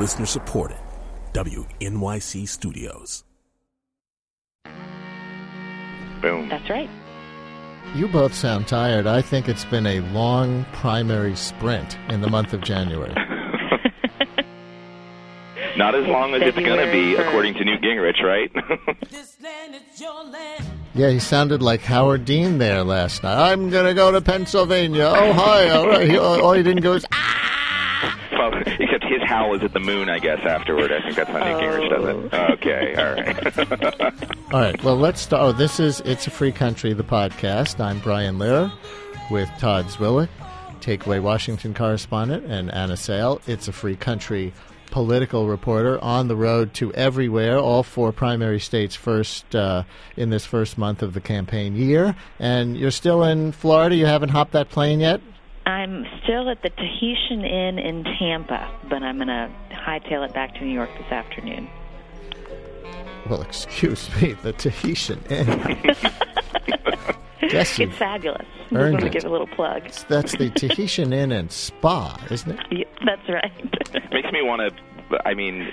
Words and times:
Listener 0.00 0.24
supported. 0.26 0.78
WNYC 1.34 2.48
Studios. 2.48 3.22
Boom. 6.22 6.48
That's 6.48 6.68
right. 6.70 6.88
You 7.94 8.08
both 8.08 8.34
sound 8.34 8.66
tired. 8.66 9.06
I 9.06 9.20
think 9.22 9.48
it's 9.48 9.64
been 9.66 9.86
a 9.86 10.00
long 10.12 10.64
primary 10.72 11.36
sprint 11.36 11.98
in 12.08 12.20
the 12.22 12.28
month 12.28 12.52
of 12.54 12.62
January. 12.62 13.12
Not 15.76 15.94
as 15.94 16.06
long 16.06 16.34
as 16.34 16.42
it's 16.42 16.58
going 16.58 16.84
to 16.84 16.90
be, 16.90 17.14
according 17.16 17.54
to 17.54 17.64
Newt 17.64 17.80
Gingrich, 17.82 18.22
right? 18.22 18.50
Yeah, 20.92 21.10
he 21.10 21.20
sounded 21.20 21.62
like 21.62 21.82
Howard 21.82 22.24
Dean 22.24 22.58
there 22.58 22.82
last 22.82 23.22
night. 23.22 23.52
I'm 23.52 23.70
going 23.70 23.86
to 23.86 23.94
go 23.94 24.10
to 24.10 24.20
Pennsylvania, 24.20 25.04
Ohio. 25.04 25.86
Right. 25.86 26.10
He- 26.10 26.18
All 26.18 26.52
he 26.52 26.64
didn't 26.64 26.82
go 26.82 26.94
is, 26.94 27.06
ah! 27.12 28.18
Well, 29.10 29.18
except 29.18 29.20
his 29.20 29.28
howl 29.28 29.54
is 29.54 29.62
at 29.62 29.72
the 29.72 29.80
moon, 29.80 30.08
I 30.08 30.18
guess, 30.18 30.40
afterward. 30.44 30.92
I 30.92 31.00
think 31.02 31.16
that's 31.16 31.30
how 31.30 31.38
Newt 31.38 31.60
Gingrich 31.62 31.90
does 31.90 32.32
it. 32.32 32.50
Okay, 32.52 32.94
all 32.96 33.14
right. 33.14 34.30
All 34.52 34.60
right, 34.60 34.82
well, 34.82 34.96
let's 34.96 35.20
start. 35.20 35.42
Oh, 35.42 35.52
this 35.52 35.78
is 35.78 36.00
It's 36.00 36.26
a 36.26 36.30
Free 36.30 36.50
Country, 36.50 36.92
the 36.92 37.04
podcast. 37.04 37.78
I'm 37.78 38.00
Brian 38.00 38.36
Lehrer 38.36 38.72
with 39.30 39.48
Todd 39.60 39.86
Zwillich, 39.86 40.28
Takeaway 40.80 41.22
Washington 41.22 41.72
correspondent, 41.72 42.46
and 42.46 42.68
Anna 42.72 42.96
Sale. 42.96 43.40
It's 43.46 43.68
a 43.68 43.72
Free 43.72 43.94
Country 43.94 44.52
political 44.90 45.46
reporter 45.46 46.02
on 46.02 46.26
the 46.26 46.34
road 46.34 46.74
to 46.74 46.92
everywhere, 46.94 47.58
all 47.58 47.84
four 47.84 48.10
primary 48.10 48.58
states 48.58 48.96
first 48.96 49.54
uh, 49.54 49.84
in 50.16 50.30
this 50.30 50.44
first 50.44 50.76
month 50.76 51.02
of 51.02 51.14
the 51.14 51.20
campaign 51.20 51.76
year. 51.76 52.16
And 52.40 52.76
you're 52.76 52.90
still 52.90 53.22
in 53.22 53.52
Florida? 53.52 53.94
You 53.94 54.06
haven't 54.06 54.30
hopped 54.30 54.52
that 54.52 54.68
plane 54.68 54.98
yet? 54.98 55.20
I'm 55.66 56.04
still 56.22 56.48
at 56.48 56.62
the 56.62 56.70
Tahitian 56.70 57.44
Inn 57.44 57.78
in 57.78 58.04
Tampa, 58.18 58.70
but 58.88 59.02
I'm 59.02 59.16
going 59.16 59.28
to 59.28 59.50
hightail 59.70 60.24
it 60.26 60.34
back 60.34 60.54
to 60.56 60.64
New 60.64 60.72
York 60.72 60.90
this 60.98 61.10
afternoon. 61.12 61.68
Well, 63.28 63.42
excuse 63.42 64.08
me, 64.20 64.32
the 64.42 64.52
Tahitian 64.52 65.22
Inn. 65.30 65.46
Guess 67.50 67.78
It's 67.78 67.96
fabulous. 67.96 68.46
Just 68.70 68.72
Earned 68.72 68.92
want 68.94 69.00
to 69.00 69.06
it. 69.06 69.12
give 69.12 69.24
a 69.24 69.28
little 69.28 69.46
plug. 69.46 69.84
That's 70.08 70.32
the 70.36 70.50
Tahitian 70.50 71.12
Inn 71.12 71.30
and 71.32 71.50
Spa, 71.52 72.18
isn't 72.30 72.50
it? 72.58 72.60
Yeah, 72.70 72.84
that's 73.04 73.28
right. 73.28 73.52
Makes 74.12 74.32
me 74.32 74.42
want 74.42 74.62
to. 74.74 75.18
I 75.28 75.34
mean, 75.34 75.68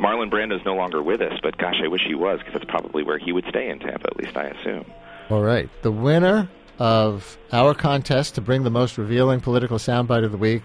Marlon 0.00 0.30
Brando's 0.30 0.64
no 0.64 0.74
longer 0.74 1.02
with 1.02 1.20
us, 1.20 1.34
but 1.42 1.56
gosh, 1.58 1.76
I 1.82 1.88
wish 1.88 2.02
he 2.06 2.14
was 2.14 2.38
because 2.40 2.54
that's 2.54 2.64
probably 2.70 3.02
where 3.02 3.18
he 3.18 3.32
would 3.32 3.44
stay 3.48 3.68
in 3.68 3.78
Tampa. 3.78 4.06
At 4.08 4.16
least 4.16 4.36
I 4.36 4.44
assume. 4.48 4.84
All 5.30 5.42
right. 5.42 5.68
The 5.82 5.92
winner 5.92 6.48
of 6.78 7.36
our 7.52 7.74
contest 7.74 8.34
to 8.36 8.40
bring 8.40 8.62
the 8.62 8.70
most 8.70 8.98
revealing 8.98 9.40
political 9.40 9.78
soundbite 9.78 10.24
of 10.24 10.32
the 10.32 10.38
week 10.38 10.62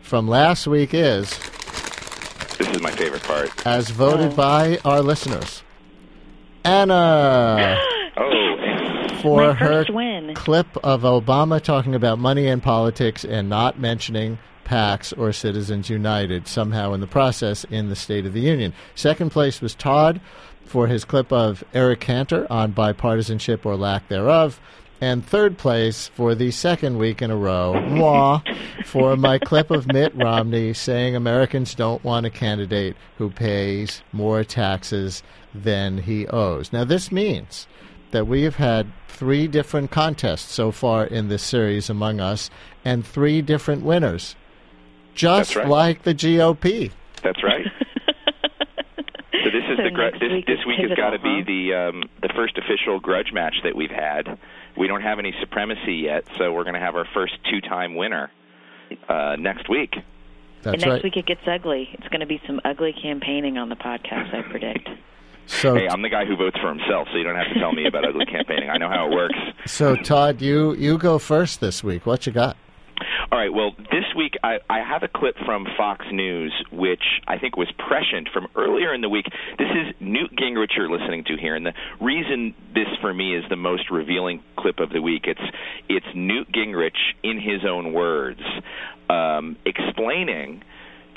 from 0.00 0.28
last 0.28 0.66
week 0.66 0.94
is, 0.94 1.30
This 2.58 2.68
is 2.68 2.80
my 2.80 2.90
favorite 2.92 3.22
part. 3.24 3.66
as 3.66 3.90
voted 3.90 4.32
Oh. 4.32 4.36
by 4.36 4.78
our 4.84 5.00
listeners, 5.00 5.62
Anna 6.64 7.78
Oh, 8.18 9.08
for 9.22 9.48
My 9.48 9.52
her 9.54 9.66
first 9.84 9.90
win. 9.90 10.34
clip 10.34 10.66
of 10.82 11.02
Obama 11.02 11.60
talking 11.60 11.94
about 11.94 12.18
money 12.18 12.46
and 12.46 12.62
politics 12.62 13.24
and 13.24 13.48
not 13.48 13.78
mentioning 13.78 14.38
PACs 14.64 15.12
or 15.16 15.32
Citizens 15.32 15.90
United 15.90 16.48
somehow 16.48 16.92
in 16.92 17.00
the 17.00 17.06
process 17.06 17.64
in 17.64 17.88
the 17.88 17.96
State 17.96 18.26
of 18.26 18.32
the 18.32 18.40
Union. 18.40 18.72
Second 18.94 19.30
place 19.30 19.60
was 19.60 19.74
Todd 19.74 20.20
for 20.64 20.86
his 20.88 21.04
clip 21.04 21.30
of 21.32 21.62
Eric 21.74 22.00
Cantor 22.00 22.46
on 22.50 22.72
bipartisanship 22.72 23.64
or 23.64 23.76
lack 23.76 24.08
thereof. 24.08 24.60
And 25.00 25.24
third 25.24 25.58
place 25.58 26.08
for 26.08 26.34
the 26.34 26.50
second 26.50 26.96
week 26.96 27.20
in 27.20 27.30
a 27.30 27.36
row, 27.36 27.80
moi, 27.82 28.40
for 28.86 29.16
my 29.16 29.38
clip 29.38 29.70
of 29.70 29.86
Mitt 29.86 30.14
Romney 30.14 30.72
saying 30.72 31.14
Americans 31.14 31.74
don't 31.74 32.02
want 32.02 32.24
a 32.24 32.30
candidate 32.30 32.96
who 33.18 33.28
pays 33.28 34.02
more 34.12 34.42
taxes 34.42 35.22
than 35.54 35.98
he 35.98 36.26
owes. 36.28 36.72
Now, 36.72 36.84
this 36.84 37.12
means 37.12 37.66
that 38.12 38.26
we 38.26 38.42
have 38.42 38.56
had 38.56 38.90
three 39.08 39.46
different 39.46 39.90
contests 39.90 40.52
so 40.52 40.70
far 40.70 41.04
in 41.04 41.28
this 41.28 41.42
series 41.42 41.90
among 41.90 42.20
us 42.20 42.50
and 42.84 43.06
three 43.06 43.42
different 43.42 43.82
winners. 43.82 44.34
Just 45.14 45.56
right. 45.56 45.68
like 45.68 46.02
the 46.02 46.14
GOP. 46.14 46.90
that's 47.22 47.42
right. 47.42 47.66
So 49.44 49.50
this 49.52 49.62
is 49.70 49.76
So 49.76 49.84
the 49.84 49.90
gr- 49.90 50.18
this 50.18 50.32
week 50.32 50.46
this 50.46 50.66
week 50.66 50.80
has 50.80 50.96
got 50.96 51.10
to 51.10 51.20
be 51.20 51.40
the 51.40 51.72
um, 51.72 52.02
the 52.20 52.30
first 52.34 52.58
official 52.58 52.98
grudge 52.98 53.32
match 53.32 53.54
that 53.62 53.76
we've 53.76 53.92
had. 53.92 54.38
We 54.76 54.86
don't 54.86 55.02
have 55.02 55.18
any 55.18 55.34
supremacy 55.40 55.94
yet, 56.04 56.24
so 56.36 56.52
we're 56.52 56.64
going 56.64 56.74
to 56.74 56.80
have 56.80 56.96
our 56.96 57.06
first 57.14 57.34
two-time 57.50 57.94
winner 57.94 58.30
uh, 59.08 59.36
next 59.38 59.68
week. 59.68 59.94
That's 60.62 60.74
and 60.74 60.82
next 60.82 60.86
right. 60.86 61.02
week 61.04 61.16
it 61.16 61.26
gets 61.26 61.40
ugly. 61.46 61.88
It's 61.92 62.08
going 62.08 62.20
to 62.20 62.26
be 62.26 62.40
some 62.46 62.60
ugly 62.64 62.92
campaigning 62.92 63.56
on 63.58 63.68
the 63.68 63.76
podcast, 63.76 64.34
I 64.34 64.42
predict. 64.42 64.88
So, 65.48 65.76
Hey, 65.76 65.86
I'm 65.88 66.02
the 66.02 66.08
guy 66.08 66.24
who 66.24 66.34
votes 66.34 66.58
for 66.60 66.68
himself, 66.70 67.06
so 67.12 67.16
you 67.18 67.22
don't 67.22 67.36
have 67.36 67.46
to 67.54 67.60
tell 67.60 67.72
me 67.72 67.86
about 67.86 68.04
ugly 68.04 68.26
campaigning. 68.26 68.68
I 68.68 68.78
know 68.78 68.88
how 68.88 69.06
it 69.06 69.14
works. 69.14 69.38
so 69.64 69.94
Todd, 69.94 70.42
you 70.42 70.74
you 70.74 70.98
go 70.98 71.20
first 71.20 71.60
this 71.60 71.84
week. 71.84 72.04
What 72.04 72.26
you 72.26 72.32
got? 72.32 72.56
All 73.32 73.38
right. 73.38 73.52
Well, 73.52 73.72
this 73.90 74.04
week 74.16 74.34
I, 74.44 74.58
I 74.70 74.78
have 74.88 75.02
a 75.02 75.08
clip 75.08 75.34
from 75.44 75.66
Fox 75.76 76.06
News, 76.12 76.52
which 76.70 77.02
I 77.26 77.38
think 77.38 77.56
was 77.56 77.68
prescient 77.76 78.28
from 78.32 78.46
earlier 78.54 78.94
in 78.94 79.00
the 79.00 79.08
week. 79.08 79.26
This 79.58 79.66
is 79.68 79.94
Newt 79.98 80.30
Gingrich 80.36 80.76
you're 80.76 80.88
listening 80.88 81.24
to 81.24 81.36
here, 81.36 81.56
and 81.56 81.66
the 81.66 81.72
reason 82.00 82.54
this 82.72 82.86
for 83.00 83.12
me 83.12 83.36
is 83.36 83.44
the 83.50 83.56
most 83.56 83.90
revealing 83.90 84.44
clip 84.56 84.78
of 84.78 84.90
the 84.90 85.02
week. 85.02 85.24
It's 85.24 85.40
it's 85.88 86.06
Newt 86.14 86.52
Gingrich 86.52 87.14
in 87.24 87.40
his 87.40 87.64
own 87.68 87.92
words, 87.92 88.40
um, 89.10 89.56
explaining 89.66 90.62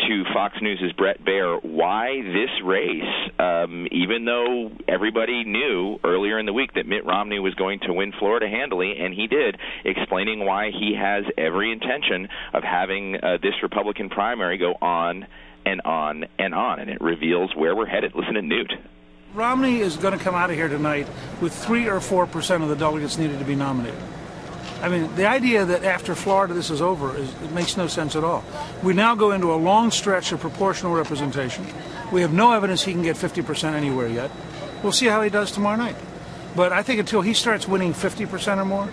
to 0.08 0.24
Fox 0.34 0.56
News' 0.62 0.94
Bret 0.98 1.24
Baier 1.24 1.64
why 1.64 2.22
this 2.22 2.50
race, 2.64 3.32
um, 3.38 3.88
even 3.92 4.26
though 4.26 4.72
everybody 4.88 5.44
knew 5.44 6.00
earlier 6.04 6.40
in 6.40 6.46
the 6.46 6.54
week 6.54 6.74
that 6.74 6.88
Mitt 6.88 7.06
Romney 7.06 7.40
was 7.40 7.54
going 7.56 7.80
to 7.82 7.94
win 7.94 8.12
Florida 8.18 8.48
handily, 8.48 8.96
and 9.00 9.14
he 9.14 9.28
did, 9.28 9.58
explaining 9.86 10.46
why 10.46 10.72
he 10.72 10.96
has 10.96 11.26
every 11.38 11.72
intention 11.72 12.28
of 12.54 12.64
having 12.64 13.16
uh, 13.16 13.38
this 13.42 13.54
Republican 13.62 14.10
primary 14.10 14.58
go 14.58 14.74
on 14.82 15.28
and 15.66 15.82
on 15.82 16.26
and 16.38 16.54
on, 16.54 16.80
and 16.80 16.90
it 16.90 17.02
reveals 17.02 17.56
where 17.56 17.76
we're 17.76 17.86
headed. 17.86 18.14
Listen 18.16 18.34
to 18.34 18.42
Newt. 18.42 18.74
Romney 19.34 19.80
is 19.82 19.96
going 19.98 20.18
to 20.18 20.24
come 20.24 20.34
out 20.34 20.50
of 20.50 20.56
here 20.56 20.68
tonight 20.68 21.08
with 21.40 21.54
three 21.54 21.88
or 21.88 22.00
four 22.00 22.26
percent 22.26 22.64
of 22.64 22.70
the 22.70 22.76
delegates 22.76 23.18
needed 23.18 23.40
to 23.40 23.46
be 23.46 23.56
nominated. 23.56 24.00
I 24.82 24.88
mean, 24.88 25.14
the 25.16 25.28
idea 25.28 25.66
that 25.66 25.84
after 25.84 26.16
Florida 26.16 26.54
this 26.54 26.70
is 26.70 26.82
over 26.82 27.16
is, 27.18 27.30
it 27.42 27.52
makes 27.52 27.76
no 27.76 27.88
sense 27.88 28.16
at 28.16 28.24
all. 28.24 28.44
We 28.82 28.94
now 28.94 29.14
go 29.14 29.32
into 29.32 29.54
a 29.54 29.56
long 29.56 29.92
stretch 29.92 30.32
of 30.32 30.40
proportional 30.40 30.94
representation. 30.96 31.66
We 32.12 32.22
have 32.22 32.34
no 32.34 32.54
evidence 32.54 32.84
he 32.84 32.94
can 32.94 33.04
get 33.04 33.18
50% 33.18 33.74
anywhere 33.74 34.08
yet. 34.08 34.32
We'll 34.82 34.94
see 34.94 35.08
how 35.08 35.22
he 35.22 35.30
does 35.30 35.52
tomorrow 35.52 35.76
night. 35.76 35.98
But 36.56 36.72
I 36.72 36.82
think 36.82 37.00
until 37.00 37.22
he 37.22 37.34
starts 37.34 37.68
winning 37.68 37.94
50% 37.94 38.58
or 38.58 38.66
more, 38.66 38.90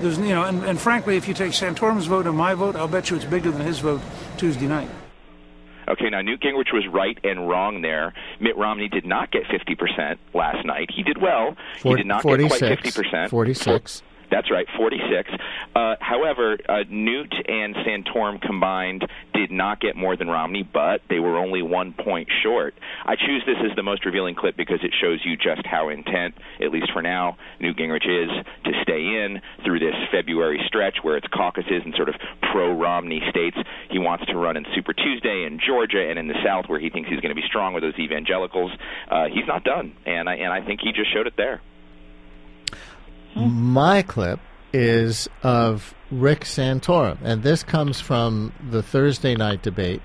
there's 0.00 0.18
you 0.18 0.28
know, 0.28 0.44
and, 0.44 0.62
and 0.64 0.80
frankly, 0.80 1.16
if 1.16 1.26
you 1.26 1.34
take 1.34 1.52
Santorum's 1.52 2.06
vote 2.06 2.26
and 2.26 2.36
my 2.36 2.54
vote, 2.54 2.76
I'll 2.76 2.88
bet 2.88 3.10
you 3.10 3.16
it's 3.16 3.24
bigger 3.24 3.50
than 3.50 3.62
his 3.62 3.80
vote 3.80 4.00
Tuesday 4.36 4.66
night. 4.66 4.88
Okay, 5.88 6.10
now 6.10 6.20
Newt 6.20 6.40
Gingrich 6.40 6.72
was 6.72 6.86
right 6.92 7.18
and 7.22 7.48
wrong 7.48 7.80
there. 7.80 8.12
Mitt 8.40 8.56
Romney 8.56 8.88
did 8.88 9.06
not 9.06 9.30
get 9.30 9.44
50% 9.44 10.18
last 10.34 10.64
night. 10.66 10.90
He 10.92 11.02
did 11.02 11.20
well. 11.20 11.56
he 11.82 11.94
did 11.94 12.06
not 12.06 12.24
get 12.24 12.48
quite 12.48 12.60
50%. 12.60 13.30
46. 13.30 14.02
That's 14.30 14.50
right, 14.50 14.66
46. 14.76 15.30
Uh, 15.74 15.94
however, 16.00 16.58
uh, 16.68 16.82
Newt 16.90 17.32
and 17.46 17.74
Santorum 17.76 18.40
combined 18.40 19.06
did 19.34 19.50
not 19.50 19.80
get 19.80 19.96
more 19.96 20.16
than 20.16 20.28
Romney, 20.28 20.62
but 20.62 21.02
they 21.08 21.20
were 21.20 21.38
only 21.38 21.62
one 21.62 21.92
point 21.92 22.28
short. 22.42 22.74
I 23.04 23.14
choose 23.16 23.42
this 23.46 23.56
as 23.68 23.76
the 23.76 23.82
most 23.82 24.04
revealing 24.04 24.34
clip 24.34 24.56
because 24.56 24.80
it 24.82 24.92
shows 25.00 25.20
you 25.24 25.36
just 25.36 25.64
how 25.64 25.90
intent, 25.90 26.34
at 26.60 26.72
least 26.72 26.90
for 26.92 27.02
now, 27.02 27.36
Newt 27.60 27.76
Gingrich 27.76 28.06
is 28.06 28.30
to 28.64 28.72
stay 28.82 29.00
in 29.00 29.40
through 29.64 29.78
this 29.78 29.94
February 30.10 30.60
stretch 30.66 30.96
where 31.02 31.16
it's 31.16 31.26
caucuses 31.32 31.82
and 31.84 31.94
sort 31.94 32.08
of 32.08 32.14
pro 32.52 32.72
Romney 32.72 33.20
states. 33.30 33.56
He 33.90 33.98
wants 33.98 34.26
to 34.26 34.36
run 34.36 34.56
in 34.56 34.64
Super 34.74 34.92
Tuesday 34.92 35.44
in 35.46 35.60
Georgia 35.64 36.08
and 36.08 36.18
in 36.18 36.28
the 36.28 36.38
South 36.44 36.64
where 36.68 36.80
he 36.80 36.90
thinks 36.90 37.08
he's 37.08 37.20
going 37.20 37.34
to 37.34 37.40
be 37.40 37.46
strong 37.46 37.74
with 37.74 37.82
those 37.82 37.98
evangelicals. 37.98 38.72
Uh, 39.10 39.26
he's 39.32 39.46
not 39.46 39.64
done, 39.64 39.94
and 40.04 40.28
I, 40.28 40.36
and 40.36 40.52
I 40.52 40.64
think 40.64 40.80
he 40.82 40.92
just 40.92 41.12
showed 41.12 41.26
it 41.26 41.34
there. 41.36 41.60
My 43.36 44.00
clip 44.00 44.40
is 44.72 45.28
of 45.42 45.94
Rick 46.10 46.44
Santorum, 46.44 47.18
and 47.22 47.42
this 47.42 47.62
comes 47.62 48.00
from 48.00 48.50
the 48.70 48.82
Thursday 48.82 49.34
night 49.34 49.60
debate. 49.60 50.00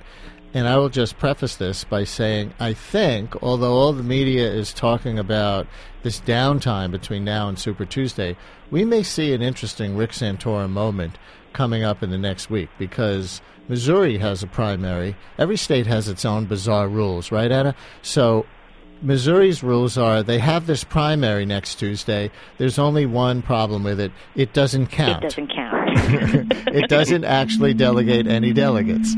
And 0.53 0.67
I 0.67 0.75
will 0.75 0.89
just 0.89 1.17
preface 1.17 1.55
this 1.55 1.85
by 1.85 2.03
saying 2.03 2.53
I 2.59 2.73
think, 2.73 3.41
although 3.41 3.71
all 3.71 3.93
the 3.93 4.03
media 4.03 4.51
is 4.51 4.73
talking 4.73 5.17
about 5.17 5.65
this 6.03 6.19
downtime 6.19 6.91
between 6.91 7.23
now 7.23 7.47
and 7.47 7.57
Super 7.57 7.85
Tuesday, 7.85 8.35
we 8.69 8.83
may 8.83 9.01
see 9.01 9.33
an 9.33 9.41
interesting 9.41 9.95
Rick 9.95 10.11
Santorum 10.11 10.71
moment 10.71 11.17
coming 11.53 11.83
up 11.83 12.03
in 12.03 12.09
the 12.09 12.17
next 12.17 12.49
week 12.49 12.69
because 12.77 13.41
Missouri 13.69 14.17
has 14.17 14.43
a 14.43 14.47
primary. 14.47 15.15
Every 15.37 15.55
state 15.55 15.87
has 15.87 16.09
its 16.09 16.25
own 16.25 16.47
bizarre 16.47 16.89
rules, 16.89 17.31
right, 17.31 17.49
Anna? 17.49 17.75
So 18.01 18.45
Missouri's 19.01 19.63
rules 19.63 19.97
are 19.97 20.23
they 20.23 20.39
have 20.39 20.67
this 20.67 20.83
primary 20.83 21.45
next 21.45 21.75
Tuesday. 21.75 22.31
There's 22.57 22.77
only 22.77 23.05
one 23.05 23.41
problem 23.41 23.83
with 23.83 23.99
it 23.99 24.11
it 24.35 24.53
doesn't 24.53 24.87
count. 24.87 25.23
It 25.23 25.27
doesn't 25.27 25.47
count. 25.53 25.89
it 26.67 26.89
doesn't 26.89 27.23
actually 27.23 27.73
delegate 27.73 28.27
any 28.27 28.53
delegates. 28.53 29.15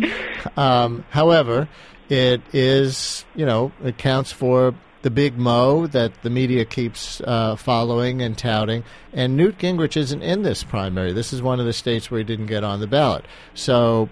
Um, 0.57 1.05
however, 1.09 1.67
it 2.09 2.41
is, 2.53 3.25
you 3.35 3.45
know, 3.45 3.71
it 3.83 3.97
counts 3.97 4.31
for 4.31 4.73
the 5.03 5.11
big 5.11 5.37
mo 5.37 5.85
that 5.87 6.21
the 6.23 6.29
media 6.29 6.65
keeps 6.65 7.21
uh, 7.21 7.55
following 7.55 8.21
and 8.21 8.37
touting. 8.37 8.83
And 9.11 9.35
Newt 9.37 9.57
Gingrich 9.57 9.97
isn't 9.97 10.21
in 10.21 10.43
this 10.43 10.63
primary. 10.63 11.11
This 11.11 11.33
is 11.33 11.41
one 11.41 11.59
of 11.59 11.65
the 11.65 11.73
states 11.73 12.09
where 12.09 12.19
he 12.19 12.23
didn't 12.23 12.47
get 12.47 12.63
on 12.63 12.79
the 12.79 12.87
ballot. 12.87 13.25
So, 13.53 14.09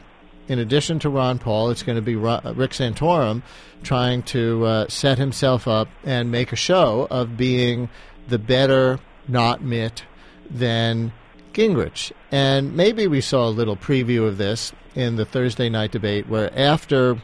in 0.52 0.60
addition 0.60 1.00
to 1.00 1.10
Ron 1.10 1.40
Paul, 1.40 1.70
it's 1.70 1.82
going 1.82 1.96
to 1.96 2.02
be 2.02 2.18
Rick 2.18 2.72
Santorum 2.72 3.42
trying 3.84 4.22
to 4.24 4.66
uh, 4.66 4.88
set 4.90 5.18
himself 5.18 5.66
up 5.66 5.88
and 6.04 6.30
make 6.30 6.52
a 6.52 6.58
show 6.58 7.08
of 7.10 7.38
being 7.38 7.88
the 8.28 8.38
better 8.38 9.00
not 9.30 9.64
Mitt 9.64 10.04
than 10.50 11.14
Gingrich. 11.54 12.12
And 12.32 12.76
maybe 12.76 13.08
we 13.08 13.22
saw 13.22 13.48
a 13.48 13.50
little 13.50 13.78
preview 13.78 14.28
of 14.28 14.38
this 14.38 14.74
in 14.94 15.16
the 15.16 15.24
Thursday 15.24 15.70
night 15.70 15.94
debate 15.94 16.28
where 16.28 16.52
after 16.54 17.22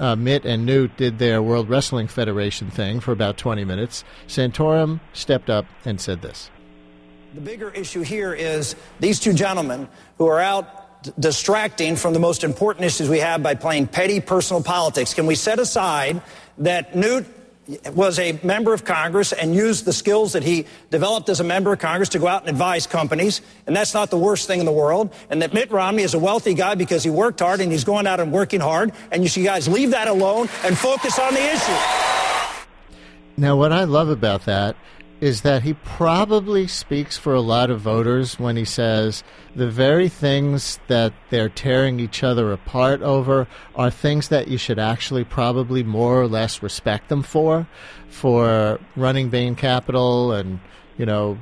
uh, 0.00 0.16
Mitt 0.16 0.44
and 0.44 0.66
Newt 0.66 0.96
did 0.96 1.20
their 1.20 1.40
World 1.40 1.68
Wrestling 1.68 2.08
Federation 2.08 2.72
thing 2.72 2.98
for 2.98 3.12
about 3.12 3.36
20 3.36 3.64
minutes, 3.64 4.02
Santorum 4.26 4.98
stepped 5.12 5.48
up 5.48 5.66
and 5.84 6.00
said 6.00 6.22
this. 6.22 6.50
The 7.34 7.40
bigger 7.40 7.70
issue 7.70 8.00
here 8.00 8.34
is 8.34 8.74
these 8.98 9.20
two 9.20 9.32
gentlemen 9.32 9.88
who 10.16 10.26
are 10.26 10.40
out 10.40 10.87
distracting 11.18 11.96
from 11.96 12.12
the 12.12 12.18
most 12.18 12.44
important 12.44 12.84
issues 12.84 13.08
we 13.08 13.18
have 13.18 13.42
by 13.42 13.54
playing 13.54 13.86
petty 13.86 14.20
personal 14.20 14.62
politics. 14.62 15.14
Can 15.14 15.26
we 15.26 15.34
set 15.34 15.58
aside 15.58 16.20
that 16.58 16.96
Newt 16.96 17.26
was 17.92 18.18
a 18.18 18.38
member 18.42 18.72
of 18.72 18.84
Congress 18.84 19.32
and 19.32 19.54
used 19.54 19.84
the 19.84 19.92
skills 19.92 20.32
that 20.32 20.42
he 20.42 20.64
developed 20.90 21.28
as 21.28 21.40
a 21.40 21.44
member 21.44 21.72
of 21.72 21.78
Congress 21.78 22.08
to 22.10 22.18
go 22.18 22.26
out 22.26 22.40
and 22.40 22.50
advise 22.50 22.86
companies. 22.86 23.42
And 23.66 23.76
that's 23.76 23.92
not 23.92 24.10
the 24.10 24.18
worst 24.18 24.46
thing 24.46 24.60
in 24.60 24.66
the 24.66 24.72
world. 24.72 25.12
And 25.28 25.42
that 25.42 25.52
Mitt 25.52 25.70
Romney 25.70 26.02
is 26.02 26.14
a 26.14 26.18
wealthy 26.18 26.54
guy 26.54 26.74
because 26.76 27.04
he 27.04 27.10
worked 27.10 27.40
hard 27.40 27.60
and 27.60 27.70
he's 27.70 27.84
going 27.84 28.06
out 28.06 28.20
and 28.20 28.32
working 28.32 28.60
hard. 28.60 28.92
And 29.12 29.22
you 29.22 29.28
should 29.28 29.44
guys 29.44 29.68
leave 29.68 29.90
that 29.90 30.08
alone 30.08 30.48
and 30.64 30.78
focus 30.78 31.18
on 31.18 31.34
the 31.34 31.44
issue. 31.44 31.76
Now, 33.36 33.56
what 33.56 33.72
I 33.72 33.84
love 33.84 34.08
about 34.08 34.46
that 34.46 34.74
is 35.20 35.40
that 35.42 35.62
he 35.62 35.74
probably 35.74 36.66
speaks 36.66 37.16
for 37.16 37.34
a 37.34 37.40
lot 37.40 37.70
of 37.70 37.80
voters 37.80 38.38
when 38.38 38.56
he 38.56 38.64
says 38.64 39.24
the 39.54 39.68
very 39.68 40.08
things 40.08 40.78
that 40.86 41.12
they're 41.30 41.48
tearing 41.48 41.98
each 41.98 42.22
other 42.22 42.52
apart 42.52 43.02
over 43.02 43.48
are 43.74 43.90
things 43.90 44.28
that 44.28 44.48
you 44.48 44.56
should 44.56 44.78
actually 44.78 45.24
probably 45.24 45.82
more 45.82 46.20
or 46.20 46.28
less 46.28 46.62
respect 46.62 47.08
them 47.08 47.22
for, 47.22 47.66
for 48.08 48.78
running 48.94 49.28
Bain 49.28 49.56
Capital 49.56 50.32
and, 50.32 50.60
you 50.96 51.06
know, 51.06 51.38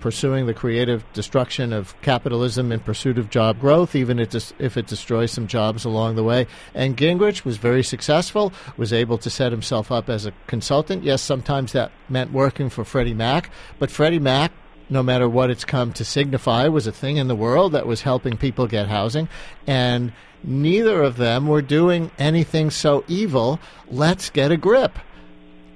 pursuing 0.00 0.46
the 0.46 0.54
creative 0.54 1.04
destruction 1.12 1.72
of 1.72 2.00
capitalism 2.02 2.72
in 2.72 2.80
pursuit 2.80 3.18
of 3.18 3.30
job 3.30 3.60
growth, 3.60 3.94
even 3.94 4.18
if 4.18 4.76
it 4.76 4.86
destroys 4.86 5.32
some 5.32 5.46
jobs 5.46 5.84
along 5.84 6.14
the 6.14 6.24
way. 6.24 6.46
And 6.74 6.96
Gingrich 6.96 7.44
was 7.44 7.56
very 7.56 7.82
successful, 7.82 8.52
was 8.76 8.92
able 8.92 9.18
to 9.18 9.30
set 9.30 9.52
himself 9.52 9.90
up 9.90 10.08
as 10.08 10.26
a 10.26 10.32
consultant. 10.46 11.04
Yes, 11.04 11.22
sometimes 11.22 11.72
that 11.72 11.92
meant 12.08 12.32
working 12.32 12.68
for 12.68 12.84
Freddie 12.84 13.14
Mac, 13.14 13.50
but 13.78 13.90
Freddie 13.90 14.18
Mac 14.18 14.52
no 14.90 15.02
matter 15.02 15.26
what 15.26 15.48
it's 15.48 15.64
come 15.64 15.90
to 15.94 16.04
signify, 16.04 16.68
was 16.68 16.86
a 16.86 16.92
thing 16.92 17.16
in 17.16 17.26
the 17.26 17.34
world 17.34 17.72
that 17.72 17.86
was 17.86 18.02
helping 18.02 18.36
people 18.36 18.66
get 18.66 18.88
housing. 18.88 19.26
And 19.66 20.12
neither 20.44 21.02
of 21.02 21.16
them 21.16 21.46
were 21.46 21.62
doing 21.62 22.10
anything 22.18 22.68
so 22.68 23.02
evil. 23.08 23.58
Let's 23.90 24.28
get 24.28 24.52
a 24.52 24.56
grip 24.58 24.98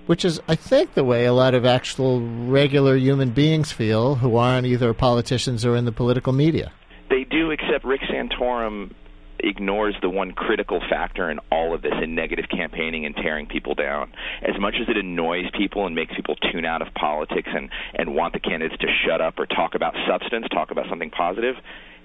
which 0.07 0.25
is, 0.25 0.41
I 0.49 0.55
think, 0.55 0.95
the 0.95 1.05
way 1.05 1.27
a 1.27 1.33
lot 1.33 1.55
of 1.55 1.65
actual 1.65 2.21
regular 2.47 2.97
human 2.97 3.31
beings 3.31 3.73
feel 3.73 4.17
who 4.17 4.37
aren't 4.37 4.67
either 4.67 4.93
politicians 4.95 5.65
or 5.65 5.77
in 5.77 5.85
the 5.85 5.93
political 5.93 6.33
media. 6.33 6.73
They 7.11 7.25
do, 7.25 7.51
except 7.51 7.85
Rick 7.85 8.03
Santorum 8.03 8.93
ignores 9.39 9.95
the 10.01 10.09
one 10.09 10.33
critical 10.33 10.81
factor 10.89 11.31
in 11.31 11.39
all 11.53 11.75
of 11.75 11.83
this 11.83 11.93
in 12.03 12.15
negative 12.15 12.47
campaigning 12.51 13.05
and 13.05 13.15
tearing 13.15 13.47
people 13.47 13.75
down. 13.75 14.13
As 14.43 14.59
much 14.59 14.75
as 14.81 14.89
it 14.89 14.97
annoys 14.97 15.45
people 15.57 15.87
and 15.87 15.95
makes 15.95 16.15
people 16.15 16.37
tune 16.37 16.65
out 16.65 16.83
of 16.83 16.93
politics 16.95 17.49
and, 17.55 17.71
and 17.95 18.15
want 18.15 18.33
the 18.33 18.41
candidates 18.41 18.81
to 18.81 18.87
shut 19.07 19.21
up 19.21 19.39
or 19.39 19.47
talk 19.47 19.75
about 19.75 19.95
substance, 20.09 20.47
talk 20.51 20.71
about 20.71 20.87
something 20.89 21.11
positive, 21.11 21.57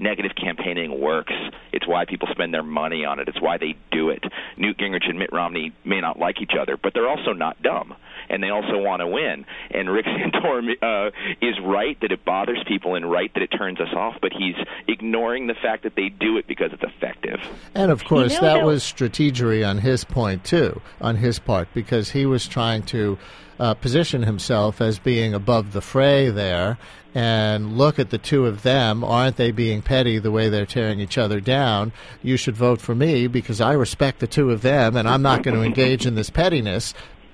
negative 0.01 0.31
campaigning 0.35 0.99
works. 0.99 1.33
It's 1.71 1.87
why 1.87 2.05
people 2.05 2.27
spend 2.31 2.53
their 2.53 2.63
money 2.63 3.05
on 3.05 3.19
it. 3.19 3.27
It's 3.27 3.41
why 3.41 3.57
they 3.57 3.75
do 3.91 4.09
it. 4.09 4.23
Newt 4.57 4.77
Gingrich 4.77 5.07
and 5.07 5.19
Mitt 5.19 5.31
Romney 5.31 5.73
may 5.85 6.01
not 6.01 6.19
like 6.19 6.41
each 6.41 6.53
other, 6.59 6.77
but 6.81 6.93
they're 6.93 7.07
also 7.07 7.33
not 7.33 7.61
dumb, 7.61 7.95
and 8.31 8.41
they 8.41 8.49
also 8.49 8.77
want 8.79 9.01
to 9.01 9.07
win. 9.07 9.45
And 9.69 9.91
Rick 9.91 10.05
Santorum 10.07 10.69
uh, 10.81 11.11
is 11.41 11.55
right 11.63 11.99
that 12.01 12.11
it 12.11 12.25
bothers 12.25 12.63
people 12.67 12.95
and 12.95 13.11
right 13.11 13.31
that 13.33 13.43
it 13.43 13.47
turns 13.47 13.79
us 13.79 13.93
off, 13.93 14.15
but 14.21 14.31
he's 14.31 14.55
ignoring 14.87 15.47
the 15.47 15.53
fact 15.53 15.83
that 15.83 15.95
they 15.95 16.09
do 16.09 16.37
it 16.37 16.47
because 16.47 16.71
it's 16.71 16.83
effective. 16.83 17.39
And 17.75 17.91
of 17.91 18.05
course, 18.05 18.33
you 18.33 18.41
know, 18.41 18.47
that 18.47 18.65
was 18.65 18.83
strategery 18.83 19.67
on 19.67 19.79
his 19.79 20.05
point 20.05 20.45
too, 20.45 20.81
on 21.01 21.17
his 21.17 21.37
part, 21.37 21.67
because 21.73 22.11
he 22.11 22.25
was 22.25 22.47
trying 22.47 22.83
to 22.83 23.19
uh, 23.59 23.73
position 23.75 24.23
himself 24.23 24.81
as 24.81 24.97
being 24.97 25.33
above 25.33 25.73
the 25.73 25.81
fray 25.81 26.29
there 26.29 26.79
and 27.13 27.77
look 27.77 27.99
at 27.99 28.09
the 28.09 28.17
two 28.17 28.45
of 28.45 28.63
them. 28.63 29.03
Aren't 29.03 29.35
they 29.35 29.51
being 29.51 29.81
petty 29.81 30.17
the 30.17 30.31
way 30.31 30.49
they're 30.49 30.65
tearing 30.65 30.99
each 30.99 31.17
other 31.17 31.39
down? 31.39 31.91
You 32.23 32.37
should 32.37 32.55
vote 32.55 32.79
for 32.79 32.95
me 32.95 33.27
because 33.27 33.59
I 33.61 33.73
respect 33.73 34.19
the 34.19 34.27
two 34.27 34.51
of 34.51 34.61
them 34.61 34.95
and 34.95 35.07
I'm 35.07 35.21
not 35.21 35.43
going 35.43 35.55
to 35.55 35.63
engage 35.63 36.05
in 36.05 36.15
this 36.15 36.29
pettiness. 36.29 36.93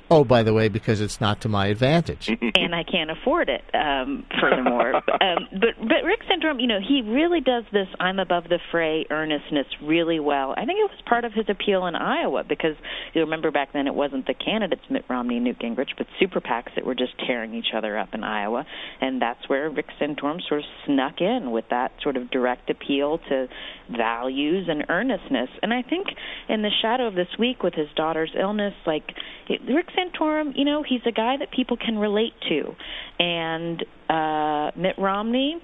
Oh, 0.09 0.23
by 0.23 0.43
the 0.43 0.53
way, 0.53 0.69
because 0.69 1.01
it's 1.01 1.19
not 1.19 1.41
to 1.41 1.49
my 1.49 1.67
advantage, 1.67 2.29
and 2.55 2.73
I 2.73 2.83
can't 2.83 3.11
afford 3.11 3.49
it. 3.49 3.61
Um, 3.73 4.25
furthermore, 4.39 4.95
um, 5.21 5.47
but 5.51 5.75
but 5.79 6.03
Rick 6.05 6.21
Santorum, 6.31 6.61
you 6.61 6.67
know, 6.67 6.79
he 6.79 7.01
really 7.01 7.41
does 7.41 7.65
this 7.73 7.87
"I'm 7.99 8.19
above 8.19 8.45
the 8.45 8.59
fray" 8.71 9.05
earnestness 9.09 9.67
really 9.81 10.19
well. 10.19 10.53
I 10.55 10.65
think 10.65 10.79
it 10.79 10.89
was 10.89 11.01
part 11.05 11.25
of 11.25 11.33
his 11.33 11.45
appeal 11.49 11.85
in 11.87 11.95
Iowa 11.95 12.45
because 12.47 12.75
you 13.13 13.21
remember 13.21 13.51
back 13.51 13.73
then 13.73 13.85
it 13.87 13.95
wasn't 13.95 14.27
the 14.27 14.33
candidates 14.33 14.83
Mitt 14.89 15.03
Romney 15.09 15.35
and 15.35 15.43
Newt 15.43 15.59
Gingrich, 15.59 15.97
but 15.97 16.07
super 16.19 16.39
PACs 16.39 16.75
that 16.75 16.85
were 16.85 16.95
just 16.95 17.13
tearing 17.25 17.53
each 17.53 17.73
other 17.75 17.97
up 17.97 18.13
in 18.13 18.23
Iowa, 18.23 18.65
and 19.01 19.21
that's 19.21 19.49
where 19.49 19.69
Rick 19.69 19.87
Santorum 19.99 20.39
sort 20.47 20.61
of 20.61 20.65
snuck 20.85 21.19
in 21.19 21.51
with 21.51 21.65
that 21.69 21.91
sort 22.01 22.15
of 22.15 22.31
direct 22.31 22.69
appeal 22.69 23.17
to 23.29 23.47
values 23.89 24.67
and 24.69 24.85
earnestness. 24.89 25.49
And 25.61 25.73
I 25.73 25.81
think 25.81 26.07
in 26.47 26.61
the 26.61 26.71
shadow 26.81 27.07
of 27.07 27.15
this 27.15 27.27
week 27.37 27.61
with 27.63 27.73
his 27.73 27.87
daughter's 27.95 28.31
illness, 28.37 28.73
like 28.85 29.03
it, 29.49 29.61
Rick 29.67 29.87
Santorum, 29.97 30.53
you 30.55 30.65
know, 30.65 30.83
he's 30.83 31.01
a 31.05 31.11
guy 31.11 31.37
that 31.37 31.51
people 31.51 31.77
can 31.77 31.97
relate 31.97 32.33
to. 32.49 32.75
And 33.19 33.83
uh, 34.09 34.71
Mitt 34.75 34.97
Romney, 34.97 35.61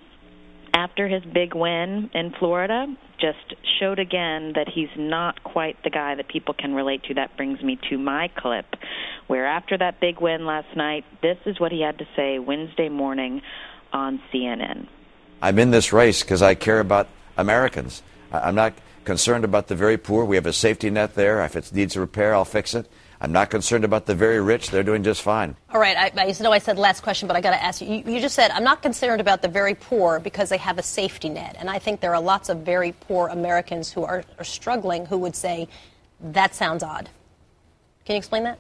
after 0.73 1.07
his 1.07 1.23
big 1.23 1.53
win 1.53 2.09
in 2.13 2.33
Florida, 2.39 2.87
just 3.19 3.55
showed 3.79 3.99
again 3.99 4.53
that 4.55 4.67
he's 4.67 4.89
not 4.97 5.43
quite 5.43 5.81
the 5.83 5.89
guy 5.89 6.15
that 6.15 6.27
people 6.27 6.53
can 6.53 6.73
relate 6.73 7.03
to. 7.03 7.13
That 7.13 7.37
brings 7.37 7.61
me 7.61 7.79
to 7.89 7.97
my 7.97 8.29
clip, 8.35 8.65
where 9.27 9.45
after 9.45 9.77
that 9.77 9.99
big 9.99 10.19
win 10.19 10.45
last 10.45 10.75
night, 10.75 11.05
this 11.21 11.37
is 11.45 11.59
what 11.59 11.71
he 11.71 11.81
had 11.81 11.99
to 11.99 12.07
say 12.15 12.39
Wednesday 12.39 12.89
morning 12.89 13.41
on 13.93 14.21
CNN. 14.33 14.87
I'm 15.41 15.59
in 15.59 15.71
this 15.71 15.93
race 15.93 16.23
because 16.23 16.41
I 16.41 16.55
care 16.55 16.79
about 16.79 17.07
Americans. 17.37 18.01
I'm 18.31 18.55
not 18.55 18.73
concerned 19.03 19.43
about 19.45 19.67
the 19.67 19.75
very 19.75 19.97
poor. 19.97 20.25
We 20.25 20.35
have 20.35 20.45
a 20.45 20.53
safety 20.53 20.89
net 20.89 21.15
there. 21.15 21.43
If 21.43 21.55
it 21.55 21.71
needs 21.73 21.95
a 21.95 21.99
repair, 21.99 22.33
I'll 22.33 22.45
fix 22.45 22.73
it. 22.73 22.89
I'm 23.21 23.31
not 23.31 23.49
concerned 23.49 23.85
about 23.85 24.05
the 24.05 24.15
very 24.15 24.41
rich. 24.41 24.69
They're 24.69 24.83
doing 24.83 25.03
just 25.03 25.21
fine. 25.21 25.55
All 25.69 25.79
right. 25.79 25.95
I, 25.95 26.11
I 26.21 26.35
know 26.41 26.51
I 26.51 26.57
said 26.57 26.77
last 26.77 27.03
question, 27.03 27.27
but 27.27 27.37
I 27.37 27.41
got 27.41 27.51
to 27.51 27.63
ask 27.63 27.81
you, 27.81 27.87
you. 27.87 28.03
You 28.15 28.19
just 28.19 28.35
said, 28.35 28.51
I'm 28.51 28.65
not 28.65 28.81
concerned 28.81 29.21
about 29.21 29.41
the 29.41 29.47
very 29.47 29.75
poor 29.75 30.19
because 30.19 30.49
they 30.49 30.57
have 30.57 30.77
a 30.77 30.83
safety 30.83 31.29
net. 31.29 31.55
And 31.57 31.69
I 31.69 31.79
think 31.79 32.01
there 32.01 32.13
are 32.13 32.21
lots 32.21 32.49
of 32.49 32.59
very 32.59 32.91
poor 32.91 33.29
Americans 33.29 33.91
who 33.91 34.03
are, 34.03 34.25
are 34.37 34.43
struggling 34.43 35.05
who 35.05 35.17
would 35.19 35.35
say, 35.35 35.69
that 36.19 36.53
sounds 36.53 36.83
odd. 36.83 37.09
Can 38.05 38.15
you 38.15 38.17
explain 38.17 38.43
that? 38.43 38.59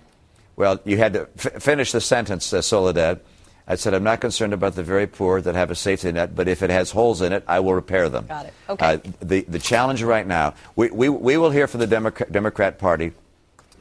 Well, 0.55 0.79
you 0.85 0.97
had 0.97 1.13
to 1.13 1.27
f- 1.37 1.61
finish 1.61 1.91
the 1.91 1.99
sentence, 1.99 2.53
uh, 2.53 2.61
Soledad. 2.61 3.19
I 3.67 3.75
said, 3.75 3.93
I'm 3.93 4.03
not 4.03 4.19
concerned 4.19 4.53
about 4.53 4.75
the 4.75 4.83
very 4.83 5.07
poor 5.07 5.39
that 5.41 5.55
have 5.55 5.71
a 5.71 5.75
safety 5.75 6.11
net, 6.11 6.35
but 6.35 6.47
if 6.47 6.61
it 6.61 6.69
has 6.69 6.91
holes 6.91 7.21
in 7.21 7.31
it, 7.31 7.43
I 7.47 7.61
will 7.61 7.73
repair 7.73 8.09
them. 8.09 8.25
Got 8.27 8.47
it. 8.47 8.53
Okay. 8.69 8.85
Uh, 8.85 8.97
the, 9.21 9.41
the 9.41 9.59
challenge 9.59 10.03
right 10.03 10.27
now, 10.27 10.53
we, 10.75 10.89
we, 10.91 11.07
we 11.07 11.37
will 11.37 11.51
hear 11.51 11.67
from 11.67 11.79
the 11.79 11.87
Democrat, 11.87 12.31
Democrat 12.31 12.77
Party 12.77 13.13